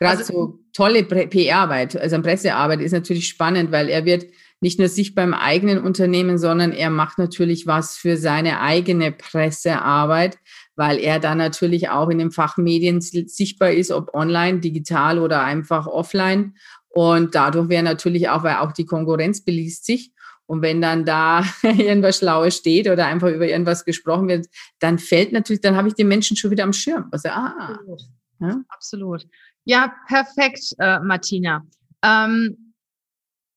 Gerade 0.00 0.18
also, 0.18 0.32
so 0.32 0.58
tolle 0.72 1.04
PR-Arbeit, 1.04 1.96
also 1.96 2.20
Pressearbeit 2.22 2.80
ist 2.80 2.92
natürlich 2.92 3.28
spannend, 3.28 3.70
weil 3.70 3.88
er 3.88 4.04
wird 4.04 4.26
nicht 4.60 4.78
nur 4.78 4.88
sich 4.88 5.14
beim 5.14 5.34
eigenen 5.34 5.78
Unternehmen, 5.78 6.38
sondern 6.38 6.72
er 6.72 6.90
macht 6.90 7.18
natürlich 7.18 7.66
was 7.66 7.96
für 7.96 8.16
seine 8.16 8.60
eigene 8.60 9.12
Pressearbeit, 9.12 10.38
weil 10.76 10.98
er 10.98 11.20
dann 11.20 11.38
natürlich 11.38 11.90
auch 11.90 12.08
in 12.08 12.18
den 12.18 12.30
Fachmedien 12.30 13.00
sichtbar 13.00 13.70
ist, 13.70 13.90
ob 13.90 14.14
online, 14.14 14.60
digital 14.60 15.18
oder 15.18 15.44
einfach 15.44 15.86
offline. 15.86 16.54
Und 16.88 17.34
dadurch 17.34 17.68
wäre 17.68 17.82
natürlich 17.82 18.28
auch, 18.28 18.42
weil 18.42 18.56
auch 18.56 18.72
die 18.72 18.86
Konkurrenz 18.86 19.44
beliest 19.44 19.84
sich. 19.84 20.12
Und 20.46 20.62
wenn 20.62 20.80
dann 20.80 21.04
da 21.04 21.44
irgendwas 21.62 22.18
Schlaues 22.18 22.56
steht 22.56 22.88
oder 22.88 23.06
einfach 23.06 23.28
über 23.28 23.46
irgendwas 23.46 23.84
gesprochen 23.84 24.28
wird, 24.28 24.46
dann 24.80 24.98
fällt 24.98 25.32
natürlich, 25.32 25.60
dann 25.60 25.76
habe 25.76 25.88
ich 25.88 25.94
den 25.94 26.08
Menschen 26.08 26.36
schon 26.36 26.50
wieder 26.50 26.64
am 26.64 26.72
Schirm. 26.72 27.08
Also, 27.12 27.28
ah, 27.28 27.74
Absolut. 27.74 28.00
Ja? 28.40 28.60
Absolut. 28.68 29.26
Ja, 29.64 29.92
perfekt, 30.06 30.74
äh, 30.78 30.98
Martina. 31.00 31.62
Ähm, 32.02 32.67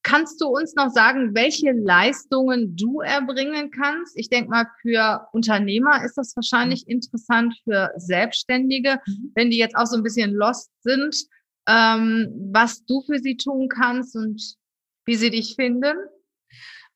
Kannst 0.04 0.42
du 0.42 0.48
uns 0.48 0.74
noch 0.76 0.90
sagen, 0.90 1.36
welche 1.36 1.72
Leistungen 1.72 2.76
du 2.76 3.02
erbringen 3.02 3.70
kannst? 3.70 4.18
Ich 4.18 4.30
denke 4.30 4.50
mal, 4.50 4.66
für 4.82 5.28
Unternehmer 5.32 6.04
ist 6.04 6.18
das 6.18 6.36
wahrscheinlich 6.36 6.88
interessant, 6.88 7.54
für 7.64 7.92
Selbstständige, 7.98 9.00
mhm. 9.06 9.32
wenn 9.36 9.52
die 9.52 9.58
jetzt 9.58 9.76
auch 9.76 9.86
so 9.86 9.98
ein 9.98 10.04
bisschen 10.04 10.34
lost 10.34 10.72
sind, 10.82 11.16
ähm, 11.68 12.28
was 12.52 12.84
du 12.86 13.02
für 13.02 13.20
sie 13.20 13.38
tun 13.38 13.70
kannst 13.70 14.16
und 14.16 14.42
wie 15.06 15.16
sie 15.16 15.30
dich 15.30 15.56
finden. 15.56 15.98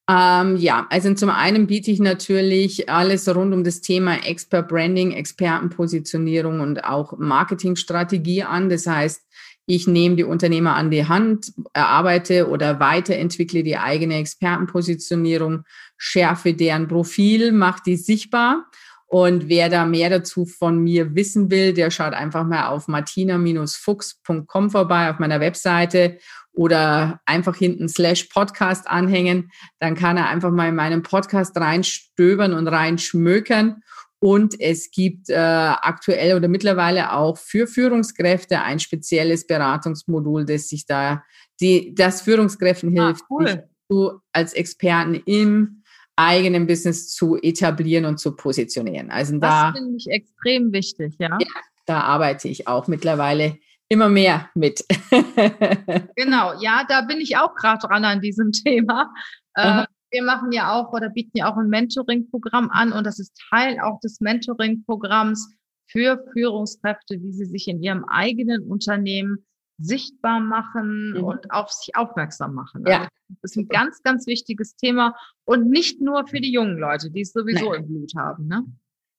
Ähm, 0.07 0.57
ja, 0.57 0.85
also 0.91 1.13
zum 1.15 1.31
einen 1.31 1.65
biete 1.65 1.89
ich 1.89 1.99
natürlich 1.99 2.89
alles 2.89 3.27
rund 3.33 3.53
um 3.53 3.63
das 3.63 3.81
Thema 3.81 4.23
Expert 4.23 4.67
Branding, 4.67 5.11
Expertenpositionierung 5.11 6.59
und 6.59 6.83
auch 6.83 7.17
Marketingstrategie 7.17 8.43
an. 8.43 8.69
Das 8.69 8.85
heißt, 8.85 9.23
ich 9.65 9.87
nehme 9.87 10.15
die 10.15 10.23
Unternehmer 10.23 10.75
an 10.75 10.91
die 10.91 11.07
Hand, 11.07 11.53
erarbeite 11.73 12.49
oder 12.49 12.79
weiterentwickle 12.79 13.63
die 13.63 13.77
eigene 13.77 14.17
Expertenpositionierung, 14.17 15.63
schärfe 15.97 16.53
deren 16.53 16.87
Profil, 16.87 17.51
mache 17.51 17.81
die 17.85 17.97
sichtbar. 17.97 18.65
Und 19.07 19.49
wer 19.49 19.69
da 19.69 19.85
mehr 19.85 20.09
dazu 20.09 20.45
von 20.45 20.79
mir 20.79 21.15
wissen 21.15 21.49
will, 21.49 21.73
der 21.73 21.91
schaut 21.91 22.13
einfach 22.13 22.43
mal 22.43 22.67
auf 22.67 22.87
martina-fuchs.com 22.87 24.69
vorbei 24.69 25.09
auf 25.09 25.19
meiner 25.19 25.39
Webseite 25.39 26.17
oder 26.51 27.21
einfach 27.25 27.55
hinten 27.55 27.87
slash 27.87 28.25
Podcast 28.25 28.87
anhängen. 28.87 29.51
Dann 29.79 29.95
kann 29.95 30.17
er 30.17 30.29
einfach 30.29 30.51
mal 30.51 30.69
in 30.69 30.75
meinen 30.75 31.03
Podcast 31.03 31.55
reinstöbern 31.57 32.53
und 32.53 32.67
reinschmökern. 32.67 33.83
Und 34.19 34.59
es 34.59 34.91
gibt 34.91 35.29
äh, 35.29 35.35
aktuell 35.35 36.35
oder 36.35 36.47
mittlerweile 36.47 37.13
auch 37.13 37.37
für 37.37 37.67
Führungskräfte 37.67 38.61
ein 38.61 38.79
spezielles 38.79 39.45
Beratungsmodul, 39.45 40.45
das 40.45 40.69
sich 40.69 40.85
da 40.85 41.23
die, 41.59 41.93
das 41.93 42.21
Führungskräften 42.21 42.97
ah, 42.99 43.07
hilft, 43.07 43.23
ah, 43.23 43.27
cool. 43.29 43.69
zu, 43.89 44.19
als 44.31 44.53
Experten 44.53 45.15
im 45.25 45.83
eigenen 46.15 46.65
Business 46.65 47.09
zu 47.09 47.37
etablieren 47.41 48.05
und 48.05 48.19
zu 48.19 48.35
positionieren. 48.35 49.11
Also 49.11 49.37
da, 49.37 49.71
das 49.71 49.77
finde 49.77 49.97
ich 49.97 50.07
extrem 50.07 50.71
wichtig, 50.71 51.15
ja? 51.19 51.37
ja. 51.39 51.47
Da 51.85 52.01
arbeite 52.01 52.47
ich 52.47 52.67
auch 52.67 52.87
mittlerweile 52.87 53.57
immer 53.89 54.09
mehr 54.09 54.49
mit. 54.55 54.83
genau, 56.15 56.59
ja, 56.59 56.83
da 56.87 57.01
bin 57.01 57.19
ich 57.19 57.37
auch 57.37 57.53
gerade 57.53 57.85
dran 57.85 58.05
an 58.05 58.21
diesem 58.21 58.51
Thema. 58.51 59.13
Äh, 59.53 59.85
wir 60.15 60.23
machen 60.23 60.53
ja 60.53 60.71
auch 60.71 60.93
oder 60.93 61.09
bieten 61.09 61.37
ja 61.37 61.51
auch 61.51 61.57
ein 61.57 61.67
Mentoring-Programm 61.67 62.69
an 62.71 62.93
und 62.93 63.05
das 63.05 63.19
ist 63.19 63.37
Teil 63.49 63.79
auch 63.81 63.99
des 63.99 64.21
Mentoring-Programms 64.21 65.53
für 65.91 66.23
Führungskräfte, 66.31 67.21
wie 67.21 67.33
sie 67.33 67.45
sich 67.45 67.67
in 67.67 67.83
ihrem 67.83 68.05
eigenen 68.05 68.63
Unternehmen 68.63 69.45
sichtbar 69.77 70.39
machen 70.39 71.15
mhm. 71.17 71.23
und 71.23 71.51
auf 71.51 71.69
sich 71.69 71.95
aufmerksam 71.97 72.53
machen. 72.53 72.85
Ja. 72.87 72.99
Also 72.99 73.09
das 73.41 73.51
ist 73.51 73.57
ein 73.57 73.67
ganz, 73.67 74.01
ganz 74.03 74.25
wichtiges 74.25 74.77
Thema 74.77 75.15
und 75.43 75.69
nicht 75.69 75.99
nur 75.99 76.25
für 76.27 76.39
die 76.39 76.53
jungen 76.53 76.77
Leute, 76.77 77.11
die 77.11 77.21
es 77.21 77.33
sowieso 77.33 77.71
Nein. 77.71 77.81
im 77.81 77.87
Blut 77.87 78.13
haben. 78.15 78.47
Ne? 78.47 78.63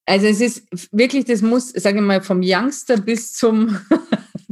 Also 0.06 0.26
es 0.26 0.40
ist 0.40 0.66
wirklich, 0.92 1.26
das 1.26 1.42
muss, 1.42 1.72
sage 1.72 1.98
ich 1.98 2.04
mal, 2.04 2.22
vom 2.22 2.40
Youngster 2.42 2.96
bis 2.96 3.34
zum 3.34 3.78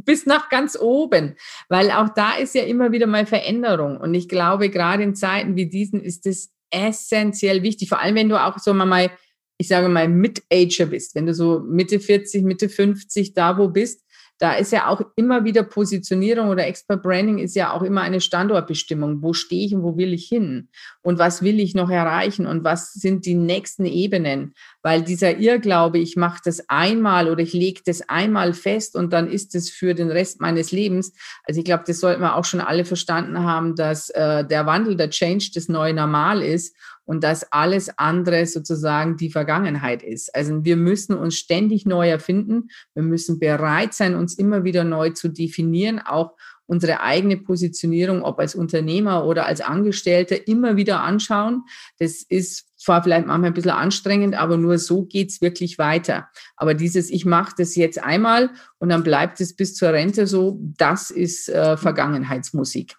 bis 0.05 0.27
nach 0.27 0.49
ganz 0.49 0.79
oben, 0.79 1.37
weil 1.69 1.91
auch 1.91 2.09
da 2.11 2.37
ist 2.37 2.55
ja 2.55 2.63
immer 2.63 2.93
wieder 2.93 3.07
mal 3.07 3.27
Veränderung. 3.27 3.97
Und 3.97 4.15
ich 4.15 4.29
glaube, 4.29 4.71
gerade 4.71 5.03
in 5.03 5.15
Zeiten 5.15 5.57
wie 5.57 5.67
diesen 5.67 6.03
ist 6.03 6.27
es 6.27 6.53
essentiell 6.71 7.63
wichtig, 7.63 7.89
vor 7.89 8.01
allem 8.01 8.15
wenn 8.17 8.29
du 8.29 8.43
auch 8.43 8.59
so 8.59 8.75
mal, 8.75 9.11
ich 9.59 9.69
sage 9.69 9.89
mal, 9.89 10.09
Mid-Ager 10.09 10.87
bist, 10.87 11.15
wenn 11.15 11.27
du 11.27 11.35
so 11.35 11.61
Mitte 11.61 12.01
40, 12.01 12.43
Mitte 12.43 12.69
50 12.69 13.35
da 13.35 13.57
wo 13.59 13.69
bist, 13.69 14.04
da 14.39 14.55
ist 14.55 14.73
ja 14.73 14.89
auch 14.89 15.01
immer 15.17 15.45
wieder 15.45 15.63
Positionierung 15.63 16.49
oder 16.49 16.67
Expert 16.67 17.03
Branding 17.03 17.39
ist 17.39 17.55
ja 17.55 17.73
auch 17.73 17.83
immer 17.83 18.01
eine 18.01 18.21
Standortbestimmung. 18.21 19.23
Wo 19.23 19.33
stehe 19.33 19.67
ich 19.67 19.75
und 19.75 19.83
wo 19.83 19.97
will 19.97 20.13
ich 20.13 20.27
hin? 20.27 20.69
Und 21.03 21.19
was 21.19 21.43
will 21.43 21.61
ich 21.61 21.75
noch 21.75 21.89
erreichen? 21.89 22.47
Und 22.47 22.65
was 22.65 22.93
sind 22.93 23.27
die 23.27 23.35
nächsten 23.35 23.85
Ebenen? 23.85 24.55
Weil 24.83 25.03
dieser 25.03 25.39
Irrglaube, 25.39 25.99
ich 25.99 26.17
mache 26.17 26.41
das 26.45 26.69
einmal 26.69 27.31
oder 27.31 27.43
ich 27.43 27.53
lege 27.53 27.83
das 27.87 28.09
einmal 28.09 28.55
fest 28.55 28.97
und 28.97 29.13
dann 29.13 29.31
ist 29.31 29.55
es 29.55 29.71
für 29.71 29.95
den 29.95 30.11
Rest 30.11 30.41
meines 30.41 30.73
Lebens. 30.73 31.13
Also 31.45 31.61
ich 31.61 31.65
glaube, 31.65 31.85
das 31.87 32.01
sollten 32.01 32.23
wir 32.23 32.35
auch 32.35 32.45
schon 32.45 32.61
alle 32.61 32.85
verstanden 32.85 33.39
haben, 33.39 33.77
dass 33.77 34.11
äh, 34.11 34.45
der 34.45 34.67
Wandel, 34.67 34.97
der 34.97 35.11
Change 35.11 35.51
das 35.55 35.69
neue 35.69 35.95
Normal 35.95 36.43
ist 36.43 36.77
und 37.05 37.23
dass 37.23 37.53
alles 37.53 37.99
andere 37.99 38.47
sozusagen 38.47 39.17
die 39.17 39.31
Vergangenheit 39.31 40.03
ist. 40.03 40.35
Also 40.35 40.65
wir 40.65 40.77
müssen 40.77 41.15
uns 41.15 41.37
ständig 41.37 41.87
neu 41.87 42.09
erfinden. 42.09 42.69
Wir 42.95 43.03
müssen 43.03 43.39
bereit 43.39 43.95
sein, 43.95 44.15
uns 44.15 44.35
immer 44.35 44.65
wieder 44.65 44.85
neu 44.85 45.11
zu 45.11 45.29
definieren, 45.29 45.99
auch 45.99 46.35
unsere 46.67 47.01
eigene 47.01 47.37
Positionierung, 47.37 48.23
ob 48.23 48.39
als 48.39 48.55
Unternehmer 48.55 49.27
oder 49.27 49.47
als 49.47 49.61
Angestellter, 49.61 50.49
immer 50.49 50.77
wieder 50.77 51.03
anschauen. 51.03 51.65
Das 51.99 52.23
ist 52.23 52.67
zwar 52.79 53.03
vielleicht 53.03 53.27
manchmal 53.27 53.51
ein 53.51 53.55
bisschen 53.55 53.71
anstrengend, 53.71 54.35
aber 54.35 54.57
nur 54.57 54.79
so 54.79 55.05
geht's 55.05 55.41
wirklich 55.41 55.79
weiter. 55.79 56.29
Aber 56.57 56.75
dieses, 56.75 57.11
ich 57.11 57.27
mache 57.27 57.55
das 57.59 57.77
jetzt 57.77 58.03
einmal 58.03 58.51
und 58.79 58.89
dann 58.89 59.03
bleibt 59.03 59.41
es 59.41 59.55
bis 59.55 59.75
zur 59.75 59.93
Rente 59.93 60.27
so, 60.27 60.59
das 60.79 61.11
ist 61.11 61.49
äh, 61.49 61.77
Vergangenheitsmusik. 61.77 62.97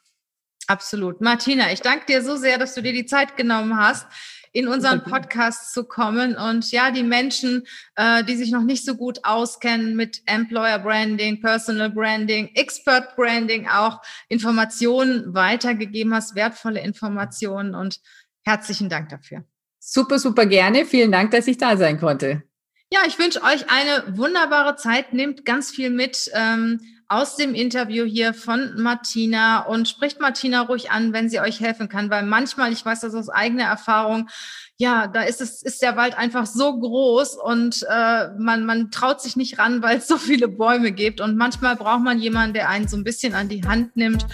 Absolut. 0.67 1.21
Martina, 1.21 1.71
ich 1.71 1.81
danke 1.81 2.05
dir 2.05 2.23
so 2.23 2.35
sehr, 2.37 2.57
dass 2.57 2.73
du 2.73 2.81
dir 2.81 2.93
die 2.93 3.05
Zeit 3.05 3.37
genommen 3.37 3.77
hast, 3.77 4.07
in 4.51 4.67
unseren 4.69 5.03
Podcast 5.03 5.73
zu 5.73 5.83
kommen 5.83 6.37
und 6.37 6.71
ja, 6.71 6.89
die 6.89 7.03
Menschen, 7.03 7.67
äh, 7.95 8.23
die 8.23 8.37
sich 8.37 8.51
noch 8.51 8.63
nicht 8.63 8.85
so 8.85 8.95
gut 8.95 9.19
auskennen 9.23 9.97
mit 9.97 10.21
Employer 10.27 10.79
Branding, 10.79 11.41
Personal 11.41 11.89
Branding, 11.89 12.49
Expert 12.55 13.17
Branding, 13.17 13.67
auch 13.67 14.01
Informationen 14.29 15.33
weitergegeben 15.33 16.13
hast, 16.13 16.35
wertvolle 16.35 16.79
Informationen 16.79 17.75
und 17.75 17.99
herzlichen 18.45 18.87
Dank 18.87 19.09
dafür. 19.09 19.43
Super, 19.79 20.19
super 20.19 20.45
gerne. 20.45 20.85
Vielen 20.85 21.11
Dank, 21.11 21.31
dass 21.31 21.47
ich 21.47 21.57
da 21.57 21.75
sein 21.75 21.99
konnte. 21.99 22.43
Ja, 22.91 23.01
ich 23.05 23.19
wünsche 23.19 23.43
euch 23.43 23.69
eine 23.69 24.17
wunderbare 24.17 24.77
Zeit. 24.77 25.11
Nehmt 25.11 25.43
ganz 25.43 25.69
viel 25.69 25.89
mit. 25.89 26.31
Ähm, 26.33 26.79
aus 27.07 27.35
dem 27.35 27.53
Interview 27.53 28.05
hier 28.05 28.33
von 28.33 28.81
Martina 28.81 29.61
und 29.61 29.87
spricht 29.87 30.19
Martina 30.19 30.61
ruhig 30.61 30.91
an, 30.91 31.13
wenn 31.13 31.29
sie 31.29 31.39
euch 31.39 31.59
helfen 31.59 31.89
kann, 31.89 32.09
weil 32.09 32.23
manchmal, 32.23 32.71
ich 32.71 32.83
weiß 32.83 33.01
das 33.01 33.13
aus 33.13 33.29
eigener 33.29 33.65
Erfahrung, 33.65 34.29
ja, 34.77 35.07
da 35.07 35.21
ist 35.21 35.39
es, 35.39 35.61
ist 35.61 35.81
der 35.81 35.95
Wald 35.95 36.17
einfach 36.17 36.45
so 36.45 36.77
groß 36.77 37.35
und 37.35 37.85
äh, 37.89 38.29
man, 38.37 38.65
man 38.65 38.91
traut 38.91 39.21
sich 39.21 39.35
nicht 39.37 39.57
ran, 39.57 39.81
weil 39.81 39.99
es 39.99 40.07
so 40.07 40.17
viele 40.17 40.47
Bäume 40.49 40.91
gibt. 40.91 41.21
Und 41.21 41.37
manchmal 41.37 41.77
braucht 41.77 42.01
man 42.01 42.19
jemanden, 42.19 42.55
der 42.55 42.69
einen 42.69 42.87
so 42.87 42.97
ein 42.97 43.05
bisschen 43.05 43.35
an 43.35 43.47
die 43.47 43.63
Hand 43.63 43.95
nimmt 43.95 44.25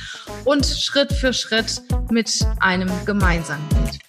und 0.45 0.65
Schritt 0.65 1.13
für 1.13 1.34
Schritt 1.34 1.84
mit 2.10 2.43
einem 2.60 2.89
gemeinsam 3.05 3.60
geht. 3.69 3.99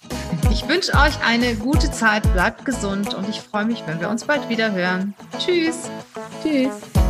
Ich 0.51 0.67
wünsche 0.67 0.93
euch 0.93 1.23
eine 1.23 1.55
gute 1.55 1.91
Zeit, 1.91 2.23
bleibt 2.33 2.65
gesund 2.65 3.13
und 3.13 3.29
ich 3.29 3.39
freue 3.39 3.65
mich, 3.65 3.83
wenn 3.85 3.99
wir 3.99 4.09
uns 4.09 4.25
bald 4.25 4.49
wieder 4.49 4.71
hören. 4.71 5.13
Tschüss. 5.37 5.89
Tschüss. 6.41 7.02